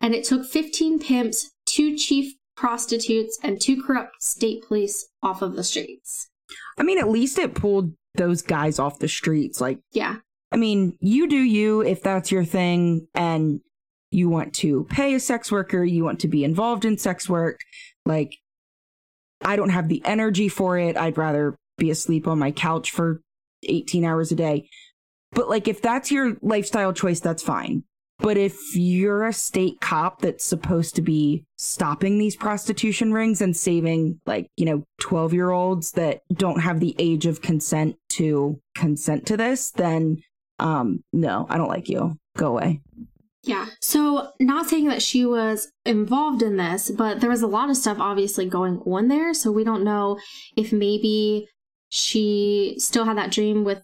and 0.01 0.13
it 0.13 0.23
took 0.23 0.45
15 0.45 0.99
pimps, 0.99 1.51
two 1.65 1.95
chief 1.95 2.33
prostitutes, 2.55 3.39
and 3.43 3.59
two 3.61 3.81
corrupt 3.81 4.21
state 4.21 4.63
police 4.67 5.07
off 5.23 5.41
of 5.41 5.55
the 5.55 5.63
streets. 5.63 6.29
I 6.77 6.83
mean, 6.83 6.97
at 6.97 7.09
least 7.09 7.39
it 7.39 7.55
pulled 7.55 7.93
those 8.15 8.41
guys 8.41 8.79
off 8.79 8.99
the 8.99 9.07
streets. 9.07 9.61
Like, 9.61 9.79
Yeah, 9.93 10.17
I 10.51 10.57
mean, 10.57 10.97
you 10.99 11.27
do 11.27 11.37
you 11.37 11.81
if 11.81 12.01
that's 12.01 12.31
your 12.31 12.43
thing 12.43 13.07
and 13.13 13.61
you 14.11 14.29
want 14.29 14.53
to 14.55 14.85
pay 14.89 15.13
a 15.13 15.19
sex 15.19 15.51
worker, 15.51 15.83
you 15.83 16.03
want 16.03 16.19
to 16.21 16.27
be 16.27 16.43
involved 16.43 16.85
in 16.85 16.97
sex 16.97 17.29
work. 17.29 17.59
Like, 18.05 18.35
I 19.43 19.55
don't 19.55 19.69
have 19.69 19.87
the 19.87 20.01
energy 20.05 20.49
for 20.49 20.77
it. 20.77 20.97
I'd 20.97 21.17
rather 21.17 21.55
be 21.77 21.91
asleep 21.91 22.27
on 22.27 22.39
my 22.39 22.51
couch 22.51 22.91
for 22.91 23.21
18 23.63 24.03
hours 24.03 24.31
a 24.31 24.35
day. 24.35 24.67
But, 25.31 25.49
like, 25.49 25.67
if 25.67 25.81
that's 25.81 26.11
your 26.11 26.37
lifestyle 26.41 26.93
choice, 26.93 27.19
that's 27.19 27.43
fine. 27.43 27.83
But 28.19 28.35
if 28.35 28.75
you're 28.75 29.25
a 29.25 29.33
state 29.33 29.79
cop 29.79 30.21
that's 30.21 30.43
supposed 30.43 30.95
to 30.95 31.01
be 31.01 31.45
stopping 31.57 32.17
these 32.17 32.35
prostitution 32.35 33.13
rings 33.13 33.41
and 33.41 33.55
saving, 33.55 34.19
like, 34.25 34.47
you 34.57 34.65
know, 34.65 34.83
12 34.99 35.33
year 35.33 35.51
olds 35.51 35.93
that 35.93 36.21
don't 36.33 36.59
have 36.59 36.81
the 36.81 36.95
age 36.99 37.25
of 37.25 37.41
consent 37.41 37.95
to 38.09 38.59
consent 38.75 39.25
to 39.27 39.37
this, 39.37 39.71
then 39.71 40.21
um, 40.59 41.03
no, 41.13 41.47
I 41.49 41.57
don't 41.57 41.69
like 41.69 41.89
you. 41.89 42.17
Go 42.37 42.47
away. 42.47 42.81
Yeah. 43.43 43.67
So, 43.79 44.31
not 44.39 44.69
saying 44.69 44.87
that 44.89 45.01
she 45.01 45.25
was 45.25 45.71
involved 45.85 46.41
in 46.41 46.57
this, 46.57 46.91
but 46.91 47.21
there 47.21 47.29
was 47.29 47.41
a 47.41 47.47
lot 47.47 47.69
of 47.69 47.77
stuff 47.77 47.97
obviously 47.99 48.45
going 48.45 48.79
on 48.85 49.07
there. 49.07 49.33
So, 49.33 49.51
we 49.51 49.63
don't 49.63 49.83
know 49.83 50.19
if 50.57 50.73
maybe 50.73 51.47
she 51.89 52.75
still 52.77 53.05
had 53.05 53.17
that 53.17 53.31
dream 53.31 53.63
with 53.63 53.81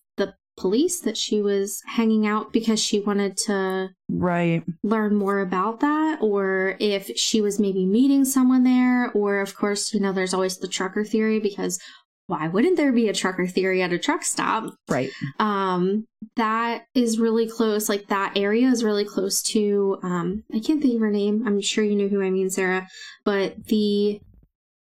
police 0.58 1.00
that 1.02 1.18
she 1.18 1.42
was 1.42 1.82
hanging 1.86 2.26
out 2.26 2.54
because 2.54 2.80
she 2.80 3.00
wanted 3.00 3.38
to 3.38 3.90
Right. 4.10 4.64
learn 4.84 5.16
more 5.16 5.40
about 5.40 5.80
that, 5.82 6.20
or 6.22 6.78
if 6.80 7.12
she 7.18 7.42
was 7.42 7.60
maybe 7.60 7.86
meeting 7.86 8.24
someone 8.24 8.64
there, 8.64 9.12
or 9.14 9.40
of 9.42 9.56
course, 9.56 9.94
you 9.94 10.00
know, 10.00 10.14
there's 10.14 10.34
always 10.34 10.58
the 10.58 10.68
trucker 10.68 11.04
theory 11.04 11.40
because 11.40 11.80
why 12.28 12.48
wouldn't 12.48 12.78
there 12.78 12.92
be 12.92 13.08
a 13.08 13.14
trucker 13.14 13.46
theory 13.48 13.84
at 13.84 13.94
a 13.94 14.00
truck 14.00 14.24
stop? 14.24 14.74
Right. 14.90 15.12
um 15.40 16.08
that 16.38 16.86
is 16.96 17.20
really 17.20 17.48
close 17.48 17.88
like 17.88 18.08
that 18.08 18.34
area 18.36 18.68
is 18.68 18.84
really 18.84 19.06
close 19.06 19.42
to 19.44 20.00
um 20.04 20.44
i 20.54 20.60
can't 20.60 20.82
think 20.82 20.96
of 20.96 21.02
her 21.02 21.12
name 21.12 21.44
i'm 21.48 21.62
sure 21.62 21.84
you 21.84 21.96
know 21.96 22.08
who 22.08 22.22
i 22.24 22.30
mean 22.32 22.50
sarah 22.50 22.88
but 23.24 23.66
the 23.68 24.20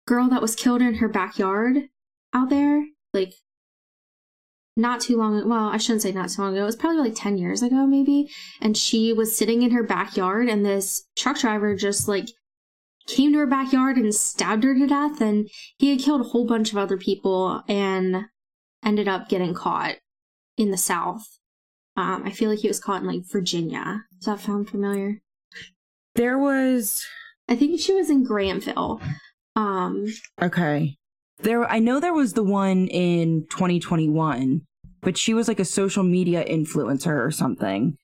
girl 0.08 0.30
that 0.30 0.42
was 0.42 0.56
killed 0.56 0.82
in 0.82 0.96
her 0.96 1.10
backyard 1.10 1.90
out 2.34 2.50
there 2.50 2.86
like 3.14 3.34
not 4.76 5.00
too 5.00 5.16
long 5.18 5.48
well 5.48 5.70
i 5.70 5.78
shouldn't 5.78 6.02
say 6.02 6.12
not 6.12 6.30
too 6.30 6.42
long 6.42 6.54
ago 6.54 6.64
it 6.64 6.66
was 6.66 6.76
probably 6.76 7.00
like 7.00 7.16
10 7.16 7.38
years 7.38 7.62
ago 7.62 7.86
maybe 7.86 8.28
and 8.60 8.76
she 8.76 9.14
was 9.14 9.36
sitting 9.36 9.62
in 9.62 9.72
her 9.72 9.84
backyard 9.84 10.50
and 10.50 10.66
this 10.66 11.06
truck 11.16 11.38
driver 11.40 11.76
just 11.76 12.08
like 12.08 12.28
came 13.08 13.34
to 13.34 13.40
her 13.40 13.48
backyard 13.48 13.98
and 13.98 14.14
stabbed 14.16 14.64
her 14.64 14.74
to 14.74 14.88
death 14.88 15.22
and 15.22 15.50
he 15.78 15.90
had 15.90 16.00
killed 16.00 16.22
a 16.22 16.30
whole 16.30 16.46
bunch 16.46 16.72
of 16.72 16.78
other 16.78 16.98
people 16.98 17.62
and 17.68 18.26
ended 18.84 19.08
up 19.08 19.30
getting 19.30 19.54
caught 19.54 19.96
in 20.58 20.72
the 20.72 20.78
South. 20.78 21.40
Um, 21.96 22.24
I 22.26 22.32
feel 22.32 22.50
like 22.50 22.60
he 22.60 22.68
was 22.68 22.80
caught 22.80 23.02
in 23.02 23.08
like 23.08 23.30
Virginia. 23.32 24.04
Does 24.20 24.26
that 24.26 24.40
sound 24.40 24.70
familiar? 24.70 25.22
There 26.16 26.38
was 26.38 27.06
I 27.48 27.56
think 27.56 27.80
she 27.80 27.94
was 27.94 28.10
in 28.10 28.24
Granville. 28.24 29.02
Um, 29.56 30.08
okay. 30.42 30.98
There 31.40 31.70
I 31.70 31.80
know 31.80 32.00
there 32.00 32.14
was 32.14 32.34
the 32.34 32.44
one 32.44 32.88
in 32.88 33.46
2021, 33.50 34.62
but 35.02 35.18
she 35.18 35.34
was 35.34 35.48
like 35.48 35.60
a 35.60 35.66
social 35.66 36.04
media 36.04 36.44
influencer 36.46 37.26
or 37.26 37.32
something. 37.32 37.98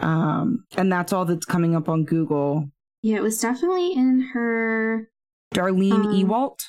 Um 0.00 0.64
and 0.76 0.90
that's 0.92 1.12
all 1.12 1.24
that's 1.24 1.46
coming 1.46 1.76
up 1.76 1.88
on 1.88 2.04
Google. 2.04 2.68
yeah, 3.02 3.16
it 3.16 3.22
was 3.22 3.40
definitely 3.40 3.92
in 3.92 4.30
her. 4.32 5.08
Darlene 5.54 5.92
Um, 5.92 6.06
Ewalt. 6.14 6.60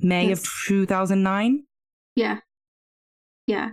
May 0.00 0.30
of 0.32 0.44
2009. 0.66 1.64
Yeah, 2.14 2.38
yeah. 3.46 3.70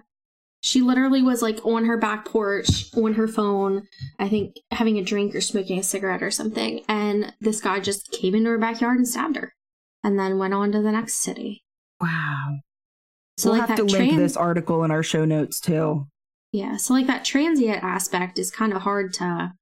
She 0.62 0.82
literally 0.82 1.22
was 1.22 1.42
like 1.44 1.64
on 1.66 1.86
her 1.86 1.98
back 1.98 2.26
porch 2.26 2.86
on 2.96 3.14
her 3.14 3.28
phone, 3.28 3.88
I 4.18 4.28
think 4.30 4.56
having 4.72 4.98
a 4.98 5.04
drink 5.04 5.36
or 5.36 5.42
smoking 5.42 5.78
a 5.80 5.84
cigarette 5.84 6.24
or 6.24 6.32
something, 6.32 6.82
and 6.90 7.34
this 7.40 7.62
guy 7.62 7.80
just 7.80 8.12
came 8.12 8.34
into 8.34 8.50
her 8.50 8.58
backyard 8.58 8.98
and 8.98 9.08
stabbed 9.08 9.36
her, 9.36 9.54
and 10.06 10.20
then 10.20 10.38
went 10.38 10.54
on 10.54 10.72
to 10.72 10.82
the 10.84 10.92
next 10.92 11.16
city. 11.16 11.64
Wow. 12.00 12.60
So 13.38 13.50
we'll 13.50 13.60
like 13.60 13.70
have 13.70 13.78
that 13.78 13.88
to 13.88 13.92
link 13.92 14.12
trans- 14.12 14.18
this 14.18 14.38
article 14.38 14.84
in 14.84 14.92
our 14.92 15.02
show 15.02 15.26
notes 15.26 15.60
too. 15.60 16.08
Yeah, 16.52 16.78
so 16.78 16.94
like 16.94 17.08
that 17.08 17.26
transient 17.26 17.84
aspect 17.84 18.38
is 18.40 18.52
kind 18.52 18.72
of 18.72 18.84
hard 18.84 19.14
to 19.16 19.54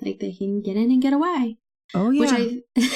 like 0.00 0.18
they 0.18 0.32
can 0.32 0.62
get 0.62 0.76
in 0.76 0.90
and 0.90 1.02
get 1.02 1.12
away, 1.12 1.58
Oh 1.94 2.10
yeah. 2.10 2.20
which 2.20 2.62
I 2.80 2.88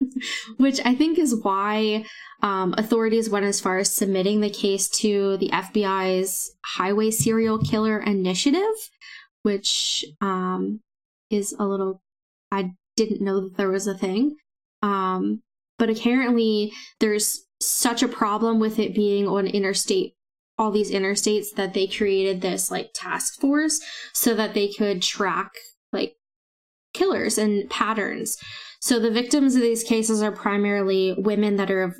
which 0.58 0.80
I 0.84 0.94
think 0.94 1.18
is 1.18 1.34
why 1.36 2.04
um, 2.42 2.74
authorities 2.76 3.30
went 3.30 3.46
as 3.46 3.60
far 3.60 3.78
as 3.78 3.90
submitting 3.90 4.40
the 4.40 4.50
case 4.50 4.88
to 4.90 5.36
the 5.38 5.48
FBI's 5.50 6.54
Highway 6.64 7.10
Serial 7.10 7.58
Killer 7.58 7.98
Initiative, 8.00 8.74
which 9.42 10.04
um, 10.20 10.80
is 11.30 11.54
a 11.58 11.64
little 11.64 12.02
I 12.50 12.72
didn't 12.96 13.22
know 13.22 13.40
that 13.42 13.56
there 13.56 13.70
was 13.70 13.86
a 13.86 13.96
thing. 13.96 14.36
Um, 14.82 15.40
but 15.78 15.90
apparently 15.90 16.72
there's 17.00 17.44
such 17.60 18.02
a 18.02 18.08
problem 18.08 18.60
with 18.60 18.78
it 18.78 18.94
being 18.94 19.26
on 19.26 19.46
interstate 19.46 20.14
all 20.58 20.70
these 20.72 20.90
interstates 20.90 21.54
that 21.54 21.72
they 21.72 21.86
created 21.86 22.40
this 22.40 22.70
like 22.70 22.90
task 22.92 23.40
force 23.40 23.80
so 24.12 24.34
that 24.34 24.54
they 24.54 24.68
could 24.68 25.00
track 25.00 25.52
like 25.92 26.16
killers 26.92 27.38
and 27.38 27.70
patterns. 27.70 28.36
So 28.80 28.98
the 28.98 29.10
victims 29.10 29.54
of 29.54 29.62
these 29.62 29.84
cases 29.84 30.22
are 30.22 30.32
primarily 30.32 31.14
women 31.16 31.56
that 31.56 31.70
are 31.70 31.96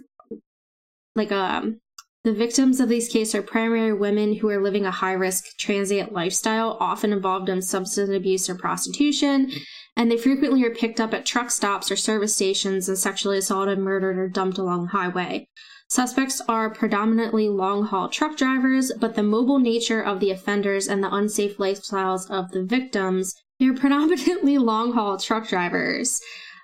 like 1.14 1.32
um 1.32 1.80
the 2.24 2.32
victims 2.34 2.80
of 2.80 2.88
these 2.88 3.08
cases 3.08 3.34
are 3.36 3.42
primarily 3.42 3.92
women 3.92 4.34
who 4.34 4.48
are 4.50 4.60
living 4.60 4.84
a 4.84 4.90
high 4.90 5.12
risk 5.12 5.56
transient 5.56 6.12
lifestyle, 6.12 6.76
often 6.80 7.12
involved 7.12 7.48
in 7.48 7.62
substance 7.62 8.10
abuse 8.10 8.50
or 8.50 8.56
prostitution, 8.56 9.50
and 9.98 10.10
they 10.10 10.16
frequently 10.16 10.64
are 10.64 10.74
picked 10.74 11.00
up 11.00 11.12
at 11.12 11.26
truck 11.26 11.50
stops 11.50 11.90
or 11.90 11.96
service 11.96 12.34
stations 12.34 12.88
and 12.88 12.96
sexually 12.96 13.36
assaulted, 13.36 13.80
murdered, 13.80 14.16
or 14.16 14.28
dumped 14.28 14.56
along 14.56 14.84
the 14.84 14.90
highway. 14.90 15.48
Suspects 15.90 16.40
are 16.48 16.70
predominantly 16.70 17.48
long 17.48 17.84
haul 17.84 18.08
truck 18.08 18.36
drivers, 18.36 18.92
but 19.00 19.16
the 19.16 19.22
mobile 19.22 19.58
nature 19.58 20.00
of 20.00 20.20
the 20.20 20.30
offenders 20.30 20.86
and 20.86 21.02
the 21.02 21.12
unsafe 21.12 21.56
lifestyles 21.56 22.30
of 22.30 22.52
the 22.52 22.62
victims, 22.62 23.34
they're 23.58 23.74
predominantly 23.74 24.56
long 24.58 24.92
haul 24.92 25.18
truck 25.18 25.48
drivers. 25.48 26.20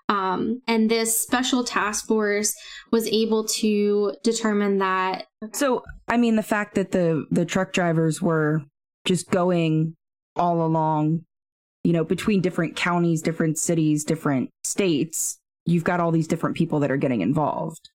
Um, 0.08 0.60
and 0.68 0.90
this 0.90 1.18
special 1.18 1.64
task 1.64 2.06
force 2.06 2.54
was 2.92 3.08
able 3.08 3.44
to 3.44 4.14
determine 4.22 4.78
that. 4.78 5.26
So, 5.52 5.82
I 6.06 6.18
mean, 6.18 6.36
the 6.36 6.42
fact 6.42 6.74
that 6.76 6.92
the 6.92 7.24
the 7.30 7.46
truck 7.46 7.72
drivers 7.72 8.20
were 8.20 8.62
just 9.06 9.30
going 9.30 9.96
all 10.36 10.64
along, 10.64 11.24
you 11.84 11.92
know, 11.92 12.02
between 12.02 12.40
different 12.40 12.74
counties, 12.74 13.22
different 13.22 13.58
cities, 13.58 14.04
different 14.04 14.50
states, 14.64 15.38
you've 15.66 15.84
got 15.84 16.00
all 16.00 16.10
these 16.10 16.26
different 16.26 16.56
people 16.56 16.80
that 16.80 16.90
are 16.90 16.96
getting 16.96 17.20
involved, 17.20 17.90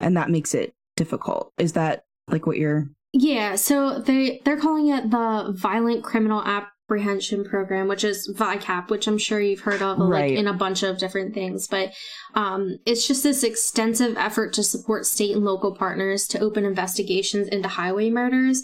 and 0.00 0.16
that 0.16 0.30
makes 0.30 0.54
it 0.54 0.74
difficult. 0.96 1.52
Is 1.58 1.74
that 1.74 2.04
like 2.28 2.46
what 2.46 2.56
you're? 2.56 2.88
Yeah. 3.12 3.54
So 3.54 4.00
they 4.00 4.40
they're 4.44 4.58
calling 4.58 4.88
it 4.88 5.10
the 5.10 5.52
Violent 5.54 6.02
Criminal 6.02 6.42
apprehension 6.44 7.44
program, 7.44 7.88
which 7.88 8.04
is 8.04 8.32
VICAP, 8.36 8.90
which 8.90 9.06
I'm 9.06 9.18
sure 9.18 9.40
you've 9.40 9.60
heard 9.60 9.82
of 9.82 9.98
right. 9.98 10.30
like 10.30 10.38
in 10.38 10.46
a 10.46 10.52
bunch 10.54 10.82
of 10.82 10.98
different 10.98 11.34
things. 11.34 11.68
But 11.68 11.92
um, 12.34 12.78
it's 12.86 13.06
just 13.06 13.22
this 13.22 13.42
extensive 13.42 14.16
effort 14.16 14.54
to 14.54 14.62
support 14.62 15.04
state 15.04 15.34
and 15.34 15.44
local 15.44 15.74
partners 15.74 16.26
to 16.28 16.40
open 16.40 16.64
investigations 16.64 17.48
into 17.48 17.68
highway 17.68 18.08
murders 18.08 18.62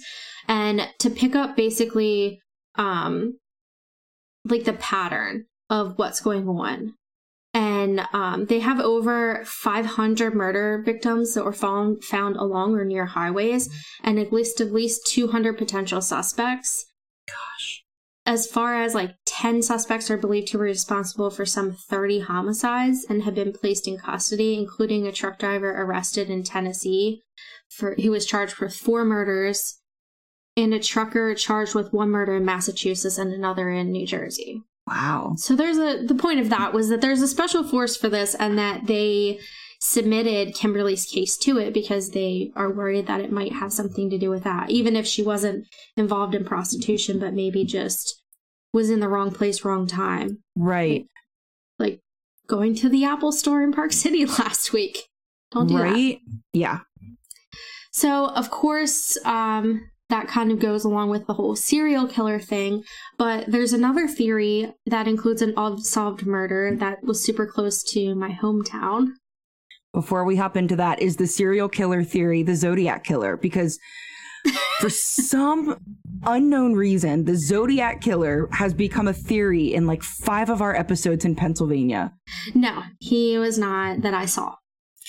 and 0.49 0.89
to 0.99 1.11
pick 1.11 1.35
up 1.35 1.57
basically 1.57 2.41
um, 2.77 3.35
like 4.45 4.65
the 4.65 4.73
pattern 4.75 5.47
of 5.71 5.99
what's 5.99 6.21
going 6.21 6.49
on. 6.49 6.95
And 7.55 8.07
um, 8.15 8.47
they 8.47 8.61
have 8.61 8.81
over 8.81 9.45
500 9.45 10.35
murder 10.35 10.83
victims 10.85 11.35
that 11.35 11.45
were 11.45 11.53
found 11.53 12.03
found 12.03 12.37
along 12.37 12.77
or 12.77 12.85
near 12.85 13.05
highways, 13.05 13.69
and 14.03 14.19
at 14.19 14.33
least 14.33 14.61
at 14.61 14.73
least 14.73 15.07
200 15.07 15.59
potential 15.59 16.01
suspects. 16.01 16.87
Gosh 17.29 17.83
as 18.25 18.47
far 18.47 18.81
as 18.81 18.95
like 18.95 19.17
10 19.27 19.63
suspects 19.63 20.11
are 20.11 20.17
believed 20.17 20.49
to 20.49 20.59
be 20.59 20.65
responsible 20.65 21.31
for 21.31 21.45
some 21.45 21.73
30 21.73 22.21
homicides 22.21 23.05
and 23.09 23.23
have 23.25 23.35
been 23.35 23.53
placed 23.53 23.89
in 23.89 23.99
custody, 23.99 24.55
including 24.55 25.07
a 25.07 25.13
truck 25.13 25.39
driver 25.39 25.71
arrested 25.71 26.31
in 26.31 26.45
Tennessee 26.45 27.23
for 27.69 27.95
who 27.97 28.11
was 28.11 28.27
charged 28.27 28.59
with 28.59 28.75
four 28.75 29.05
murders, 29.05 29.81
and 30.57 30.75
a 30.75 30.79
trucker 30.79 31.35
charged 31.35 31.75
with 31.75 31.93
one 31.93 32.11
murder 32.11 32.37
in 32.37 32.45
Massachusetts 32.45 33.19
and 33.19 33.33
another 33.33 33.71
in 33.71 33.91
New 33.91 34.07
Jersey. 34.07 34.63
Wow. 34.87 35.35
So 35.37 35.55
there's 35.55 35.79
a 35.79 36.05
the 36.05 36.15
point 36.15 36.41
of 36.41 36.51
that 36.51 36.73
was 36.73 36.89
that 36.89 37.01
there's 37.01 37.23
a 37.23 37.29
special 37.29 37.65
force 37.65 37.97
for 37.97 38.09
this 38.09 38.35
and 38.35 38.59
that 38.59 38.87
they 38.87 39.39
submitted 39.81 40.55
Kimberly's 40.55 41.07
case 41.07 41.37
to 41.37 41.59
it 41.59 41.75
because 41.75 42.11
they 42.11 42.53
are 42.55 42.71
worried 42.71 43.07
that 43.07 43.21
it 43.21 43.33
might 43.33 43.53
have 43.53 43.73
something 43.73 44.11
to 44.11 44.19
do 44.19 44.31
with 44.31 44.45
that. 44.45 44.71
Even 44.71 44.95
if 44.95 45.07
she 45.07 45.23
wasn't 45.23 45.67
involved 45.97 46.35
in 46.35 46.45
prostitution, 46.45 47.19
but 47.19 47.35
maybe 47.35 47.65
just 47.65 48.23
was 48.73 48.91
in 48.91 49.01
the 49.01 49.09
wrong 49.09 49.31
place, 49.33 49.65
wrong 49.65 49.87
time. 49.87 50.39
Right. 50.57 51.07
Like 51.79 52.01
going 52.47 52.75
to 52.77 52.89
the 52.89 53.05
Apple 53.05 53.33
store 53.33 53.63
in 53.63 53.73
Park 53.73 53.93
City 53.93 54.25
last 54.39 54.73
week. 54.73 55.09
Don't 55.51 55.67
do 55.67 55.79
right? 55.79 56.19
that. 56.25 56.41
Yeah. 56.53 56.81
So, 57.93 58.29
of 58.29 58.51
course, 58.51 59.19
um, 59.25 59.91
that 60.13 60.29
kind 60.29 60.53
of 60.53 60.59
goes 60.59 60.85
along 60.85 61.09
with 61.09 61.27
the 61.27 61.33
whole 61.33 61.57
serial 61.57 62.07
killer 62.07 62.39
thing. 62.39 62.85
But 63.17 63.51
there's 63.51 63.73
another 63.73 64.07
theory 64.07 64.75
that 64.87 65.09
includes 65.09 65.41
an 65.41 65.55
unsolved 65.57 66.27
murder 66.27 66.77
that 66.77 67.03
was 67.03 67.25
super 67.25 67.47
close 67.47 67.83
to 67.95 68.15
my 68.15 68.31
hometown 68.31 69.15
before 69.93 70.25
we 70.25 70.37
hop 70.37 70.57
into 70.57 70.77
that 70.77 71.01
is 71.01 71.17
the 71.17 71.27
serial 71.27 71.69
killer 71.69 72.03
theory, 72.03 72.43
the 72.43 72.57
Zodiac 72.57 73.05
killer, 73.05 73.37
because 73.37 73.79
for 74.81 74.89
some 74.91 75.77
unknown 76.25 76.75
reason, 76.75 77.25
the 77.25 77.37
Zodiac 77.37 78.01
killer 78.01 78.49
has 78.53 78.73
become 78.73 79.07
a 79.07 79.13
theory 79.13 79.75
in 79.75 79.87
like 79.87 80.03
five 80.03 80.49
of 80.49 80.63
our 80.63 80.75
episodes 80.75 81.25
in 81.25 81.35
Pennsylvania. 81.35 82.13
No, 82.55 82.83
he 83.01 83.39
was 83.39 83.59
not 83.59 84.03
that 84.03 84.15
I 84.15 84.27
saw. 84.27 84.55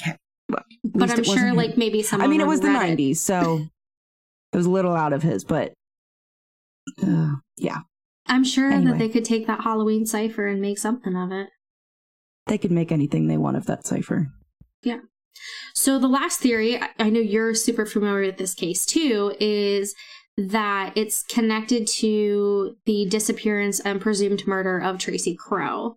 Okay. 0.02 0.18
Well, 0.50 0.64
but 0.84 1.10
I'm 1.12 1.24
sure, 1.24 1.54
like 1.54 1.78
maybe 1.78 2.04
some. 2.04 2.22
I 2.22 2.28
mean, 2.28 2.42
it 2.42 2.48
was 2.48 2.60
the 2.60 2.68
'90s, 2.68 3.18
so 3.18 3.66
it 4.54 4.58
was 4.58 4.66
a 4.66 4.72
little 4.72 4.94
out 4.94 5.14
of 5.14 5.24
his, 5.24 5.44
but 5.44 5.74
uh, 7.06 7.36
yeah. 7.58 7.80
I'm 8.28 8.44
sure 8.44 8.72
anyway. 8.72 8.92
that 8.92 9.00
they 9.00 9.10
could 9.10 9.26
take 9.26 9.48
that 9.48 9.62
Halloween 9.62 10.06
cipher 10.06 10.48
and 10.48 10.62
make 10.62 10.78
something 10.78 11.16
of 11.16 11.32
it. 11.32 11.50
They 12.48 12.58
could 12.58 12.72
make 12.72 12.92
anything 12.92 13.28
they 13.28 13.38
want 13.38 13.58
of 13.58 13.66
that 13.66 13.86
cipher. 13.86 14.28
Yeah. 14.84 15.00
So 15.74 15.98
the 15.98 16.08
last 16.08 16.40
theory, 16.40 16.80
I 17.00 17.10
know 17.10 17.20
you're 17.20 17.56
super 17.56 17.86
familiar 17.86 18.28
with 18.28 18.38
this 18.38 18.54
case 18.54 18.86
too, 18.86 19.34
is 19.40 19.96
that 20.38 20.94
it's 20.96 21.24
connected 21.24 21.88
to 21.88 22.76
the 22.86 23.06
disappearance 23.06 23.80
and 23.80 24.02
presumed 24.02 24.48
murder 24.48 24.78
of 24.80 25.00
Tracy 25.00 25.38
Kroh. 25.38 25.96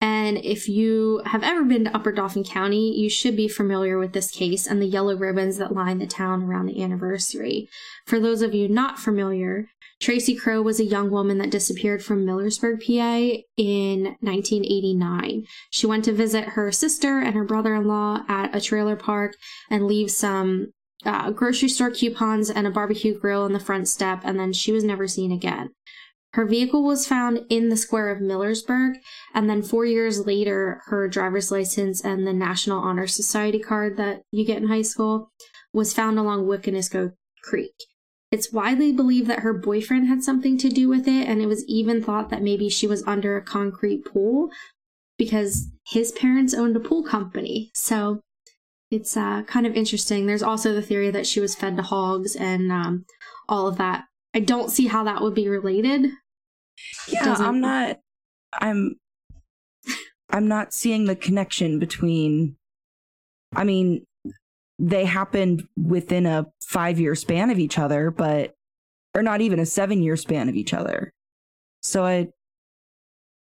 And 0.00 0.38
if 0.38 0.68
you 0.68 1.20
have 1.26 1.42
ever 1.42 1.62
been 1.62 1.84
to 1.84 1.94
Upper 1.94 2.10
Dauphin 2.10 2.42
County, 2.44 2.98
you 2.98 3.10
should 3.10 3.36
be 3.36 3.48
familiar 3.48 3.98
with 3.98 4.14
this 4.14 4.30
case 4.30 4.66
and 4.66 4.80
the 4.80 4.86
yellow 4.86 5.14
ribbons 5.14 5.58
that 5.58 5.74
line 5.74 5.98
the 5.98 6.06
town 6.06 6.44
around 6.44 6.66
the 6.66 6.82
anniversary. 6.82 7.68
For 8.06 8.18
those 8.18 8.40
of 8.40 8.54
you 8.54 8.66
not 8.66 8.98
familiar, 8.98 9.68
Tracy 10.00 10.34
Kroh 10.34 10.64
was 10.64 10.80
a 10.80 10.84
young 10.84 11.10
woman 11.10 11.36
that 11.38 11.50
disappeared 11.50 12.02
from 12.02 12.24
Millersburg, 12.24 12.78
PA 12.86 13.42
in 13.58 14.16
1989. 14.20 15.46
She 15.70 15.86
went 15.86 16.06
to 16.06 16.12
visit 16.12 16.44
her 16.44 16.72
sister 16.72 17.18
and 17.18 17.34
her 17.34 17.44
brother 17.44 17.74
in 17.74 17.84
law 17.84 18.24
at 18.26 18.56
a 18.56 18.60
trailer 18.62 18.96
park 18.96 19.34
and 19.68 19.86
leave 19.86 20.10
some 20.10 20.72
uh, 21.04 21.30
grocery 21.30 21.68
store 21.68 21.90
coupons 21.90 22.48
and 22.48 22.66
a 22.66 22.70
barbecue 22.70 23.18
grill 23.18 23.42
on 23.42 23.52
the 23.52 23.60
front 23.60 23.88
step, 23.88 24.20
and 24.24 24.38
then 24.38 24.54
she 24.54 24.72
was 24.72 24.84
never 24.84 25.06
seen 25.06 25.32
again. 25.32 25.70
Her 26.34 26.46
vehicle 26.46 26.84
was 26.84 27.08
found 27.08 27.44
in 27.48 27.70
the 27.70 27.76
square 27.76 28.10
of 28.10 28.20
Millersburg, 28.20 28.94
and 29.34 29.50
then 29.50 29.62
four 29.62 29.84
years 29.84 30.26
later, 30.26 30.80
her 30.86 31.08
driver's 31.08 31.50
license 31.50 32.04
and 32.04 32.26
the 32.26 32.32
National 32.32 32.80
Honor 32.80 33.08
Society 33.08 33.58
card 33.58 33.96
that 33.96 34.22
you 34.30 34.44
get 34.44 34.58
in 34.62 34.68
high 34.68 34.82
school 34.82 35.30
was 35.72 35.92
found 35.92 36.18
along 36.18 36.46
Wiconisco 36.46 37.12
Creek. 37.42 37.74
It's 38.30 38.52
widely 38.52 38.92
believed 38.92 39.28
that 39.28 39.40
her 39.40 39.52
boyfriend 39.52 40.06
had 40.06 40.22
something 40.22 40.56
to 40.58 40.68
do 40.68 40.88
with 40.88 41.08
it, 41.08 41.28
and 41.28 41.42
it 41.42 41.46
was 41.46 41.66
even 41.66 42.02
thought 42.02 42.30
that 42.30 42.42
maybe 42.42 42.68
she 42.68 42.86
was 42.86 43.02
under 43.06 43.36
a 43.36 43.42
concrete 43.42 44.04
pool 44.04 44.50
because 45.18 45.68
his 45.88 46.12
parents 46.12 46.54
owned 46.54 46.76
a 46.76 46.80
pool 46.80 47.02
company. 47.02 47.70
So 47.74 48.20
it's 48.90 49.16
uh, 49.16 49.42
kind 49.42 49.66
of 49.66 49.74
interesting. 49.74 50.26
There's 50.26 50.42
also 50.42 50.72
the 50.72 50.82
theory 50.82 51.10
that 51.10 51.26
she 51.26 51.40
was 51.40 51.56
fed 51.56 51.76
to 51.76 51.82
hogs 51.82 52.36
and 52.36 52.70
um, 52.70 53.04
all 53.48 53.66
of 53.66 53.78
that. 53.78 54.04
I 54.34 54.40
don't 54.40 54.70
see 54.70 54.86
how 54.86 55.04
that 55.04 55.22
would 55.22 55.34
be 55.34 55.48
related. 55.48 56.10
Yeah, 57.08 57.36
I'm 57.38 57.60
not. 57.60 57.98
I'm. 58.52 58.96
I'm 60.30 60.46
not 60.46 60.72
seeing 60.72 61.06
the 61.06 61.16
connection 61.16 61.78
between. 61.78 62.56
I 63.54 63.64
mean, 63.64 64.04
they 64.78 65.04
happened 65.04 65.64
within 65.76 66.26
a 66.26 66.46
five 66.62 67.00
year 67.00 67.14
span 67.14 67.50
of 67.50 67.58
each 67.58 67.78
other, 67.78 68.10
but 68.10 68.54
or 69.14 69.22
not 69.22 69.40
even 69.40 69.58
a 69.58 69.66
seven 69.66 70.02
year 70.02 70.16
span 70.16 70.48
of 70.48 70.54
each 70.54 70.72
other. 70.72 71.12
So 71.82 72.04
I 72.04 72.28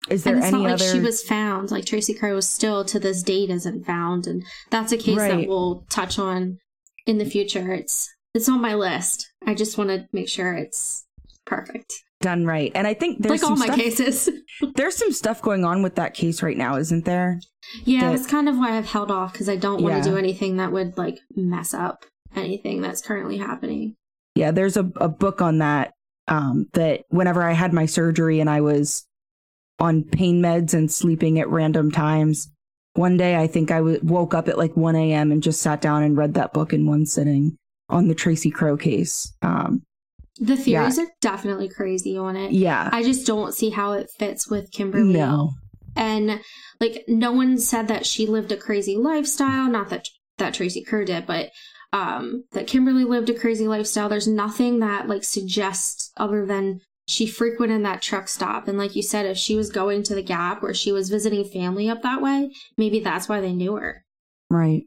is 0.08 0.24
there 0.24 0.34
and 0.34 0.42
it's 0.42 0.52
any 0.52 0.62
not 0.62 0.70
like 0.70 0.80
other... 0.80 0.92
she 0.92 1.00
was 1.00 1.22
found 1.22 1.70
like 1.70 1.84
Tracy 1.84 2.14
Kroh 2.14 2.34
was 2.34 2.48
still 2.48 2.84
to 2.86 2.98
this 2.98 3.22
date 3.22 3.50
isn't 3.50 3.86
found, 3.86 4.26
and 4.26 4.44
that's 4.70 4.92
a 4.92 4.98
case 4.98 5.16
right. 5.16 5.30
that 5.30 5.48
we'll 5.48 5.84
touch 5.88 6.18
on 6.18 6.58
in 7.06 7.18
the 7.18 7.24
future. 7.24 7.72
It's 7.72 8.12
it's 8.34 8.48
on 8.48 8.60
my 8.60 8.74
list. 8.74 9.32
I 9.46 9.54
just 9.54 9.78
want 9.78 9.90
to 9.90 10.08
make 10.12 10.28
sure 10.28 10.54
it's 10.54 11.06
perfect 11.44 11.92
done 12.22 12.46
right. 12.46 12.72
And 12.74 12.86
I 12.86 12.94
think 12.94 13.20
there's 13.20 13.42
like 13.42 13.50
all 13.50 13.56
my 13.56 13.66
stuff, 13.66 13.76
cases. 13.76 14.30
there's 14.76 14.96
some 14.96 15.12
stuff 15.12 15.42
going 15.42 15.66
on 15.66 15.82
with 15.82 15.96
that 15.96 16.14
case 16.14 16.42
right 16.42 16.56
now, 16.56 16.76
isn't 16.76 17.04
there? 17.04 17.40
Yeah, 17.84 18.00
that, 18.00 18.16
that's 18.16 18.26
kind 18.26 18.48
of 18.48 18.56
why 18.56 18.78
I've 18.78 18.86
held 18.86 19.10
off 19.10 19.32
because 19.32 19.50
I 19.50 19.56
don't 19.56 19.82
want 19.82 20.02
to 20.02 20.08
yeah. 20.08 20.14
do 20.14 20.16
anything 20.16 20.56
that 20.56 20.72
would 20.72 20.96
like 20.96 21.18
mess 21.36 21.74
up 21.74 22.06
anything 22.34 22.80
that's 22.80 23.02
currently 23.02 23.36
happening. 23.36 23.96
Yeah, 24.34 24.52
there's 24.52 24.78
a, 24.78 24.90
a 24.96 25.08
book 25.08 25.42
on 25.42 25.58
that. 25.58 25.92
Um, 26.28 26.68
that 26.74 27.02
whenever 27.08 27.42
I 27.42 27.52
had 27.52 27.72
my 27.72 27.84
surgery 27.84 28.38
and 28.38 28.48
I 28.48 28.60
was 28.60 29.04
on 29.80 30.04
pain 30.04 30.40
meds 30.40 30.72
and 30.72 30.90
sleeping 30.90 31.40
at 31.40 31.48
random 31.48 31.90
times, 31.90 32.48
one 32.94 33.16
day 33.16 33.36
I 33.36 33.48
think 33.48 33.72
I 33.72 33.78
w- 33.78 33.98
woke 34.04 34.32
up 34.32 34.48
at 34.48 34.56
like 34.56 34.76
1 34.76 34.94
a.m. 34.94 35.32
and 35.32 35.42
just 35.42 35.60
sat 35.60 35.80
down 35.80 36.04
and 36.04 36.16
read 36.16 36.34
that 36.34 36.52
book 36.52 36.72
in 36.72 36.86
one 36.86 37.06
sitting 37.06 37.58
on 37.92 38.08
the 38.08 38.14
Tracy 38.14 38.50
Kroh 38.50 38.80
case. 38.80 39.32
Um, 39.42 39.82
the 40.38 40.56
theories 40.56 40.98
yeah. 40.98 41.04
are 41.04 41.08
definitely 41.20 41.68
crazy 41.68 42.16
on 42.16 42.36
it. 42.36 42.52
Yeah. 42.52 42.88
I 42.90 43.02
just 43.02 43.26
don't 43.26 43.54
see 43.54 43.70
how 43.70 43.92
it 43.92 44.10
fits 44.10 44.48
with 44.48 44.72
Kimberly. 44.72 45.12
No. 45.12 45.52
And 45.94 46.40
like 46.80 47.04
no 47.06 47.32
one 47.32 47.58
said 47.58 47.88
that 47.88 48.06
she 48.06 48.26
lived 48.26 48.50
a 48.50 48.56
crazy 48.56 48.96
lifestyle, 48.96 49.70
not 49.70 49.90
that 49.90 50.08
that 50.38 50.54
Tracy 50.54 50.82
Kerr 50.82 51.04
did, 51.04 51.26
but 51.26 51.50
um 51.92 52.44
that 52.52 52.66
Kimberly 52.66 53.04
lived 53.04 53.28
a 53.28 53.38
crazy 53.38 53.68
lifestyle. 53.68 54.08
There's 54.08 54.26
nothing 54.26 54.80
that 54.80 55.06
like 55.06 55.22
suggests 55.22 56.10
other 56.16 56.46
than 56.46 56.80
she 57.06 57.26
frequented 57.26 57.84
that 57.84 58.00
truck 58.00 58.28
stop 58.28 58.68
and 58.68 58.78
like 58.78 58.96
you 58.96 59.02
said 59.02 59.26
if 59.26 59.36
she 59.36 59.54
was 59.54 59.70
going 59.70 60.02
to 60.04 60.14
the 60.14 60.22
gap 60.22 60.62
or 60.62 60.72
she 60.72 60.92
was 60.92 61.10
visiting 61.10 61.44
family 61.44 61.90
up 61.90 62.00
that 62.02 62.22
way, 62.22 62.50
maybe 62.78 63.00
that's 63.00 63.28
why 63.28 63.40
they 63.40 63.52
knew 63.52 63.76
her. 63.76 64.04
Right. 64.48 64.84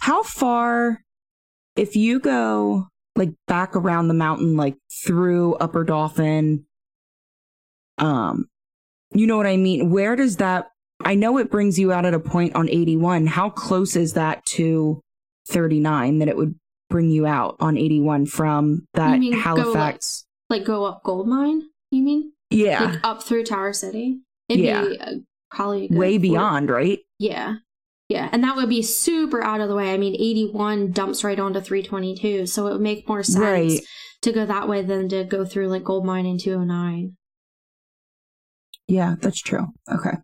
How 0.00 0.22
far 0.22 1.02
if 1.78 1.96
you 1.96 2.18
go 2.20 2.88
like 3.16 3.30
back 3.46 3.74
around 3.76 4.08
the 4.08 4.14
mountain, 4.14 4.56
like 4.56 4.76
through 5.04 5.54
Upper 5.54 5.84
Dauphin, 5.84 6.64
Um, 7.98 8.48
you 9.12 9.26
know 9.26 9.36
what 9.36 9.46
I 9.46 9.56
mean? 9.56 9.90
Where 9.90 10.16
does 10.16 10.36
that 10.36 10.70
I 11.04 11.14
know 11.14 11.38
it 11.38 11.50
brings 11.50 11.78
you 11.78 11.92
out 11.92 12.04
at 12.04 12.12
a 12.14 12.18
point 12.18 12.56
on 12.56 12.68
81. 12.68 13.28
How 13.28 13.50
close 13.50 13.94
is 13.94 14.14
that 14.14 14.44
to 14.46 15.00
39 15.46 16.18
that 16.18 16.28
it 16.28 16.36
would 16.36 16.56
bring 16.90 17.08
you 17.08 17.24
out 17.24 17.56
on 17.60 17.76
81 17.78 18.26
from 18.26 18.84
that 18.94 19.18
mean 19.20 19.32
go, 19.32 19.38
Halifax? 19.38 20.24
Like 20.50 20.64
go 20.64 20.84
up 20.84 21.02
gold 21.04 21.28
mine, 21.28 21.62
you 21.92 22.02
mean? 22.02 22.32
yeah. 22.50 22.82
Like 22.84 23.00
up 23.04 23.22
through 23.22 23.44
Tower 23.44 23.72
City? 23.72 24.18
It'd 24.48 24.64
Yeah. 24.64 24.82
be 24.88 24.98
uh, 24.98 25.12
probably 25.52 25.82
way 25.88 26.14
40 26.14 26.18
beyond, 26.18 26.68
right? 26.70 26.98
Yeah. 27.20 27.56
Yeah. 28.08 28.28
And 28.32 28.42
that 28.42 28.56
would 28.56 28.68
be 28.70 28.82
super 28.82 29.42
out 29.42 29.60
of 29.60 29.68
the 29.68 29.74
way. 29.74 29.92
I 29.92 29.98
mean, 29.98 30.14
81 30.14 30.92
dumps 30.92 31.22
right 31.24 31.38
onto 31.38 31.60
322. 31.60 32.46
So 32.46 32.66
it 32.66 32.72
would 32.72 32.80
make 32.80 33.06
more 33.08 33.22
sense 33.22 33.38
Right. 33.38 33.80
to 34.22 34.32
go 34.32 34.46
that 34.46 34.66
way 34.68 34.82
than 34.82 35.08
to 35.10 35.24
go 35.24 35.44
through 35.44 35.68
like 35.68 35.84
gold 35.84 36.06
mine 36.06 36.24
and 36.26 36.40
209. 36.40 37.16
Yeah, 38.86 39.16
that's 39.20 39.40
true. 39.40 39.66
Okay. 39.92 40.16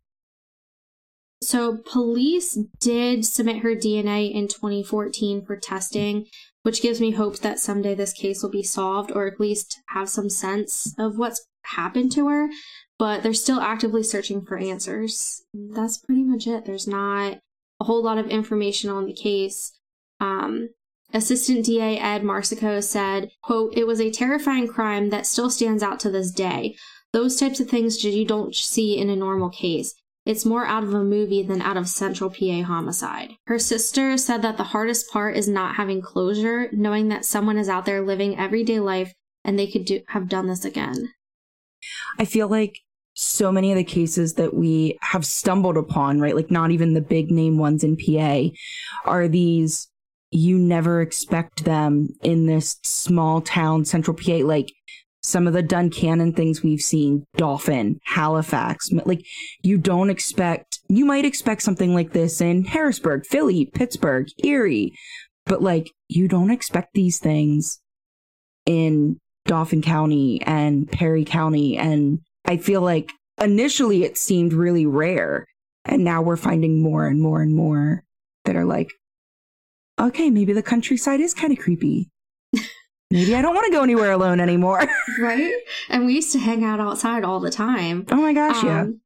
So 1.43 1.77
police 1.77 2.59
did 2.81 3.27
submit 3.27 3.59
her 3.59 3.75
DNA 3.75 4.33
in 4.33 4.49
2014 4.49 5.45
for 5.45 5.57
testing, 5.57 6.25
which 6.63 6.81
gives 6.81 7.03
me 7.03 7.11
hope 7.11 7.41
that 7.41 7.59
someday 7.59 7.95
this 7.95 8.15
case 8.15 8.43
will 8.43 8.51
be 8.51 8.63
solved 8.63 9.13
or 9.13 9.27
at 9.27 9.39
least 9.39 9.83
have 9.89 10.09
some 10.09 10.31
sense 10.31 10.95
of 10.99 11.19
what's 11.19 11.45
happened 11.65 12.13
to 12.13 12.29
her. 12.29 12.49
But 12.99 13.23
they're 13.23 13.35
still 13.35 13.61
actively 13.61 14.03
searching 14.03 14.43
for 14.47 14.57
answers. 14.57 15.43
That's 15.53 15.99
pretty 15.99 16.23
much 16.23 16.47
it. 16.47 16.65
There's 16.65 16.89
not 16.89 17.41
a 17.81 17.85
whole 17.85 18.03
lot 18.03 18.19
of 18.19 18.29
information 18.29 18.91
on 18.91 19.07
the 19.07 19.13
case. 19.13 19.79
Um, 20.21 20.71
Assistant 21.13 21.65
DA 21.65 21.99
Ed 21.99 22.23
Marsico 22.23 22.83
said, 22.83 23.31
quote, 23.43 23.77
it 23.77 23.87
was 23.87 24.01
a 24.01 24.11
terrifying 24.11 24.67
crime 24.67 25.11
that 25.11 25.27
still 25.27 25.51
stands 25.51 25.83
out 25.83 26.01
to 26.01 26.11
this 26.11 26.31
day. 26.31 26.75
Those 27.13 27.39
types 27.39 27.61
of 27.61 27.69
things 27.69 28.03
you 28.03 28.25
don't 28.25 28.55
see 28.55 28.99
in 28.99 29.09
a 29.09 29.17
normal 29.17 29.49
case. 29.49 29.95
It's 30.27 30.47
more 30.47 30.65
out 30.65 30.83
of 30.83 30.95
a 30.95 31.05
movie 31.05 31.43
than 31.43 31.61
out 31.61 31.77
of 31.77 31.87
Central 31.87 32.31
PA 32.31 32.63
homicide. 32.63 33.33
Her 33.47 33.59
sister 33.59 34.17
said 34.17 34.41
that 34.43 34.57
the 34.57 34.65
hardest 34.65 35.11
part 35.11 35.37
is 35.37 35.49
not 35.49 35.77
having 35.77 36.01
closure, 36.01 36.71
knowing 36.73 37.09
that 37.09 37.27
someone 37.27 37.59
is 37.59 37.69
out 37.69 37.85
there 37.85 38.05
living 38.05 38.39
everyday 38.39 38.81
life 38.81 39.13
and 39.45 39.59
they 39.59 39.71
could 39.71 39.85
do, 39.85 40.01
have 40.09 40.29
done 40.29 40.47
this 40.47 40.65
again. 40.65 41.11
I 42.19 42.25
feel 42.25 42.49
like 42.49 42.81
so 43.15 43.53
many 43.53 43.71
of 43.71 43.77
the 43.77 43.85
cases 43.85 44.35
that 44.35 44.55
we 44.55 44.99
have 45.01 45.25
stumbled 45.25 45.77
upon, 45.77 46.21
right? 46.21 46.35
Like 46.35 46.51
not 46.51 46.71
even 46.71 46.95
the 46.95 47.01
big 47.01 47.31
name 47.31 47.59
ones 47.59 47.85
in 47.85 47.97
PA 47.97 48.49
are 49.05 49.29
these 49.29 49.89
you 50.31 50.59
never 50.59 51.01
expect 51.01 51.65
them 51.65 52.09
in 52.23 52.47
this 52.47 52.79
small 52.83 53.41
town 53.41 53.85
central 53.85 54.17
PA 54.17 54.39
like 54.45 54.73
some 55.23 55.47
of 55.47 55.55
the 55.55 55.63
Duncannon 55.63 56.37
things 56.37 56.63
we've 56.63 56.83
seen, 56.83 57.25
Dauphin, 57.37 57.99
Halifax, 58.05 58.91
like 59.07 59.25
you 59.63 59.79
don't 59.79 60.11
expect 60.11 60.81
you 60.89 61.07
might 61.07 61.25
expect 61.25 61.63
something 61.63 61.95
like 61.95 62.13
this 62.13 62.41
in 62.41 62.65
Harrisburg, 62.65 63.25
Philly, 63.25 63.65
Pittsburgh, 63.65 64.29
Erie, 64.45 64.93
but 65.47 65.63
like 65.63 65.91
you 66.09 66.29
don't 66.29 66.51
expect 66.51 66.93
these 66.93 67.19
things 67.19 67.81
in 68.67 69.19
Dauphin 69.47 69.83
County 69.83 70.43
and 70.43 70.91
Perry 70.91 71.25
County. 71.25 71.77
And 71.77 72.21
I 72.45 72.57
feel 72.57 72.81
like 72.81 73.11
initially 73.41 74.05
it 74.05 74.17
seemed 74.17 74.53
really 74.53 74.87
rare. 74.87 75.47
And 75.85 76.05
now 76.05 76.23
we're 76.23 76.37
finding 76.37 76.83
more 76.83 77.07
and 77.07 77.21
more 77.21 77.43
and 77.43 77.55
more 77.55 78.05
that 78.45 78.57
are 78.57 78.65
like, 78.65 78.91
okay, 80.01 80.31
maybe 80.31 80.53
the 80.53 80.63
countryside 80.63 81.21
is 81.21 81.35
kind 81.35 81.53
of 81.53 81.59
creepy. 81.59 82.11
maybe 83.11 83.35
I 83.35 83.43
don't 83.43 83.55
want 83.55 83.67
to 83.67 83.73
go 83.73 83.83
anywhere 83.83 84.13
alone 84.13 84.41
anymore. 84.41 84.87
Right? 85.21 85.53
And 85.89 86.07
we 86.07 86.15
used 86.15 86.33
to 86.33 86.39
hang 86.39 86.65
out 86.65 86.81
outside 86.81 87.23
all 87.25 87.39
the 87.39 87.51
time. 87.51 88.05
oh 88.11 88.17
my 88.17 88.33
gosh, 88.33 88.65
yeah. 88.65 88.81
Um, 88.81 89.01
I 89.01 89.04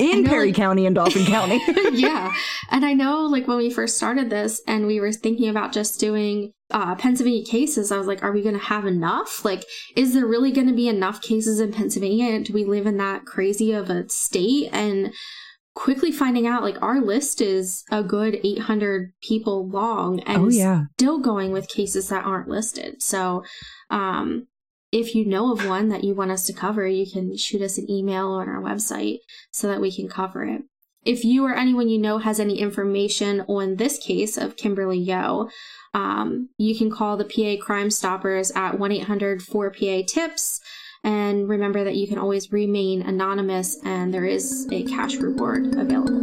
In 0.00 0.22
know, 0.22 0.30
Perry 0.30 0.46
like- 0.48 0.56
County 0.56 0.86
and 0.86 0.94
Dauphin 0.94 1.24
County. 1.26 1.60
yeah. 1.92 2.32
And 2.72 2.86
I 2.86 2.92
know, 2.92 3.26
like, 3.26 3.48
when 3.48 3.56
we 3.56 3.68
first 3.68 3.96
started 3.96 4.30
this 4.30 4.62
and 4.64 4.86
we 4.86 5.00
were 5.00 5.10
thinking 5.10 5.48
about 5.48 5.72
just 5.72 5.98
doing 5.98 6.52
uh, 6.70 6.94
Pennsylvania 6.94 7.44
cases, 7.44 7.90
I 7.90 7.98
was 7.98 8.06
like, 8.06 8.22
are 8.22 8.30
we 8.30 8.42
going 8.42 8.56
to 8.56 8.64
have 8.64 8.86
enough? 8.86 9.44
Like, 9.44 9.64
is 9.96 10.14
there 10.14 10.24
really 10.24 10.52
going 10.52 10.68
to 10.68 10.72
be 10.72 10.88
enough 10.88 11.20
cases 11.20 11.58
in 11.58 11.72
Pennsylvania? 11.72 12.38
Do 12.44 12.52
we 12.52 12.64
live 12.64 12.86
in 12.86 12.96
that 12.98 13.24
crazy 13.24 13.72
of 13.72 13.90
a 13.90 14.08
state? 14.08 14.68
And 14.72 15.12
quickly 15.74 16.12
finding 16.12 16.46
out, 16.46 16.62
like, 16.62 16.80
our 16.80 17.00
list 17.00 17.40
is 17.40 17.82
a 17.90 18.04
good 18.04 18.38
800 18.44 19.12
people 19.20 19.68
long 19.68 20.20
and 20.20 20.42
oh, 20.42 20.48
yeah. 20.48 20.84
still 20.92 21.18
going 21.18 21.50
with 21.50 21.68
cases 21.68 22.08
that 22.10 22.24
aren't 22.24 22.48
listed. 22.48 23.02
So, 23.02 23.42
um, 23.90 24.46
if 24.92 25.14
you 25.14 25.24
know 25.24 25.52
of 25.52 25.66
one 25.66 25.88
that 25.88 26.04
you 26.04 26.14
want 26.14 26.30
us 26.30 26.46
to 26.46 26.52
cover, 26.52 26.86
you 26.86 27.10
can 27.10 27.36
shoot 27.36 27.62
us 27.62 27.78
an 27.78 27.90
email 27.90 28.28
on 28.28 28.48
our 28.48 28.60
website 28.60 29.18
so 29.50 29.68
that 29.68 29.80
we 29.80 29.92
can 29.92 30.08
cover 30.08 30.44
it. 30.44 30.62
If 31.04 31.24
you 31.24 31.46
or 31.46 31.54
anyone 31.54 31.88
you 31.88 31.98
know 31.98 32.18
has 32.18 32.38
any 32.38 32.58
information 32.58 33.42
on 33.42 33.76
this 33.76 33.98
case 33.98 34.36
of 34.36 34.56
Kimberly 34.56 34.98
Yo, 34.98 35.48
um, 35.94 36.50
you 36.58 36.76
can 36.76 36.90
call 36.90 37.16
the 37.16 37.24
PA 37.24 37.64
Crime 37.64 37.90
Stoppers 37.90 38.50
at 38.52 38.78
1 38.78 38.92
800 38.92 39.40
4PA 39.40 40.06
TIPS. 40.06 40.60
And 41.02 41.48
remember 41.48 41.84
that 41.84 41.96
you 41.96 42.06
can 42.06 42.18
always 42.18 42.52
remain 42.52 43.00
anonymous 43.00 43.78
and 43.84 44.12
there 44.12 44.26
is 44.26 44.68
a 44.70 44.82
cash 44.84 45.16
reward 45.16 45.74
available. 45.74 46.20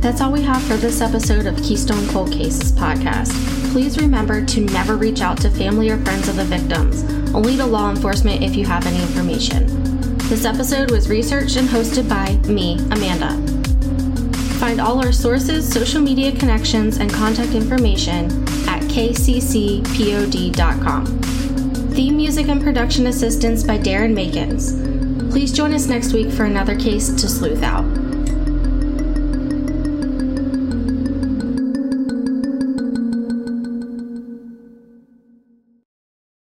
That's 0.00 0.20
all 0.20 0.32
we 0.32 0.42
have 0.42 0.62
for 0.62 0.76
this 0.76 1.00
episode 1.00 1.46
of 1.46 1.56
Keystone 1.62 2.08
Cold 2.08 2.32
Cases 2.32 2.72
podcast. 2.72 3.30
Please 3.70 3.98
remember 3.98 4.44
to 4.44 4.60
never 4.60 4.96
reach 4.96 5.20
out 5.20 5.38
to 5.42 5.50
family 5.50 5.90
or 5.90 5.98
friends 5.98 6.28
of 6.28 6.36
the 6.36 6.44
victims, 6.44 7.04
only 7.34 7.56
to 7.56 7.66
law 7.66 7.90
enforcement 7.90 8.42
if 8.42 8.54
you 8.56 8.64
have 8.66 8.86
any 8.86 9.00
information. 9.02 9.66
This 10.28 10.44
episode 10.44 10.90
was 10.90 11.08
researched 11.08 11.56
and 11.56 11.68
hosted 11.68 12.08
by 12.08 12.36
me, 12.48 12.78
Amanda. 12.90 13.36
Find 14.58 14.80
all 14.80 15.04
our 15.04 15.12
sources, 15.12 15.70
social 15.70 16.00
media 16.00 16.30
connections, 16.32 16.98
and 16.98 17.12
contact 17.12 17.52
information 17.52 18.26
at 18.68 18.82
kccpod.com. 18.84 19.82
Theme 21.92 22.16
music 22.16 22.48
and 22.48 22.62
production 22.62 23.08
assistance 23.08 23.62
by 23.62 23.76
Darren 23.78 24.14
Makins. 24.14 25.30
Please 25.30 25.52
join 25.52 25.74
us 25.74 25.86
next 25.86 26.12
week 26.12 26.30
for 26.30 26.44
another 26.44 26.78
case 26.78 27.08
to 27.08 27.28
sleuth 27.28 27.62
out. 27.62 27.84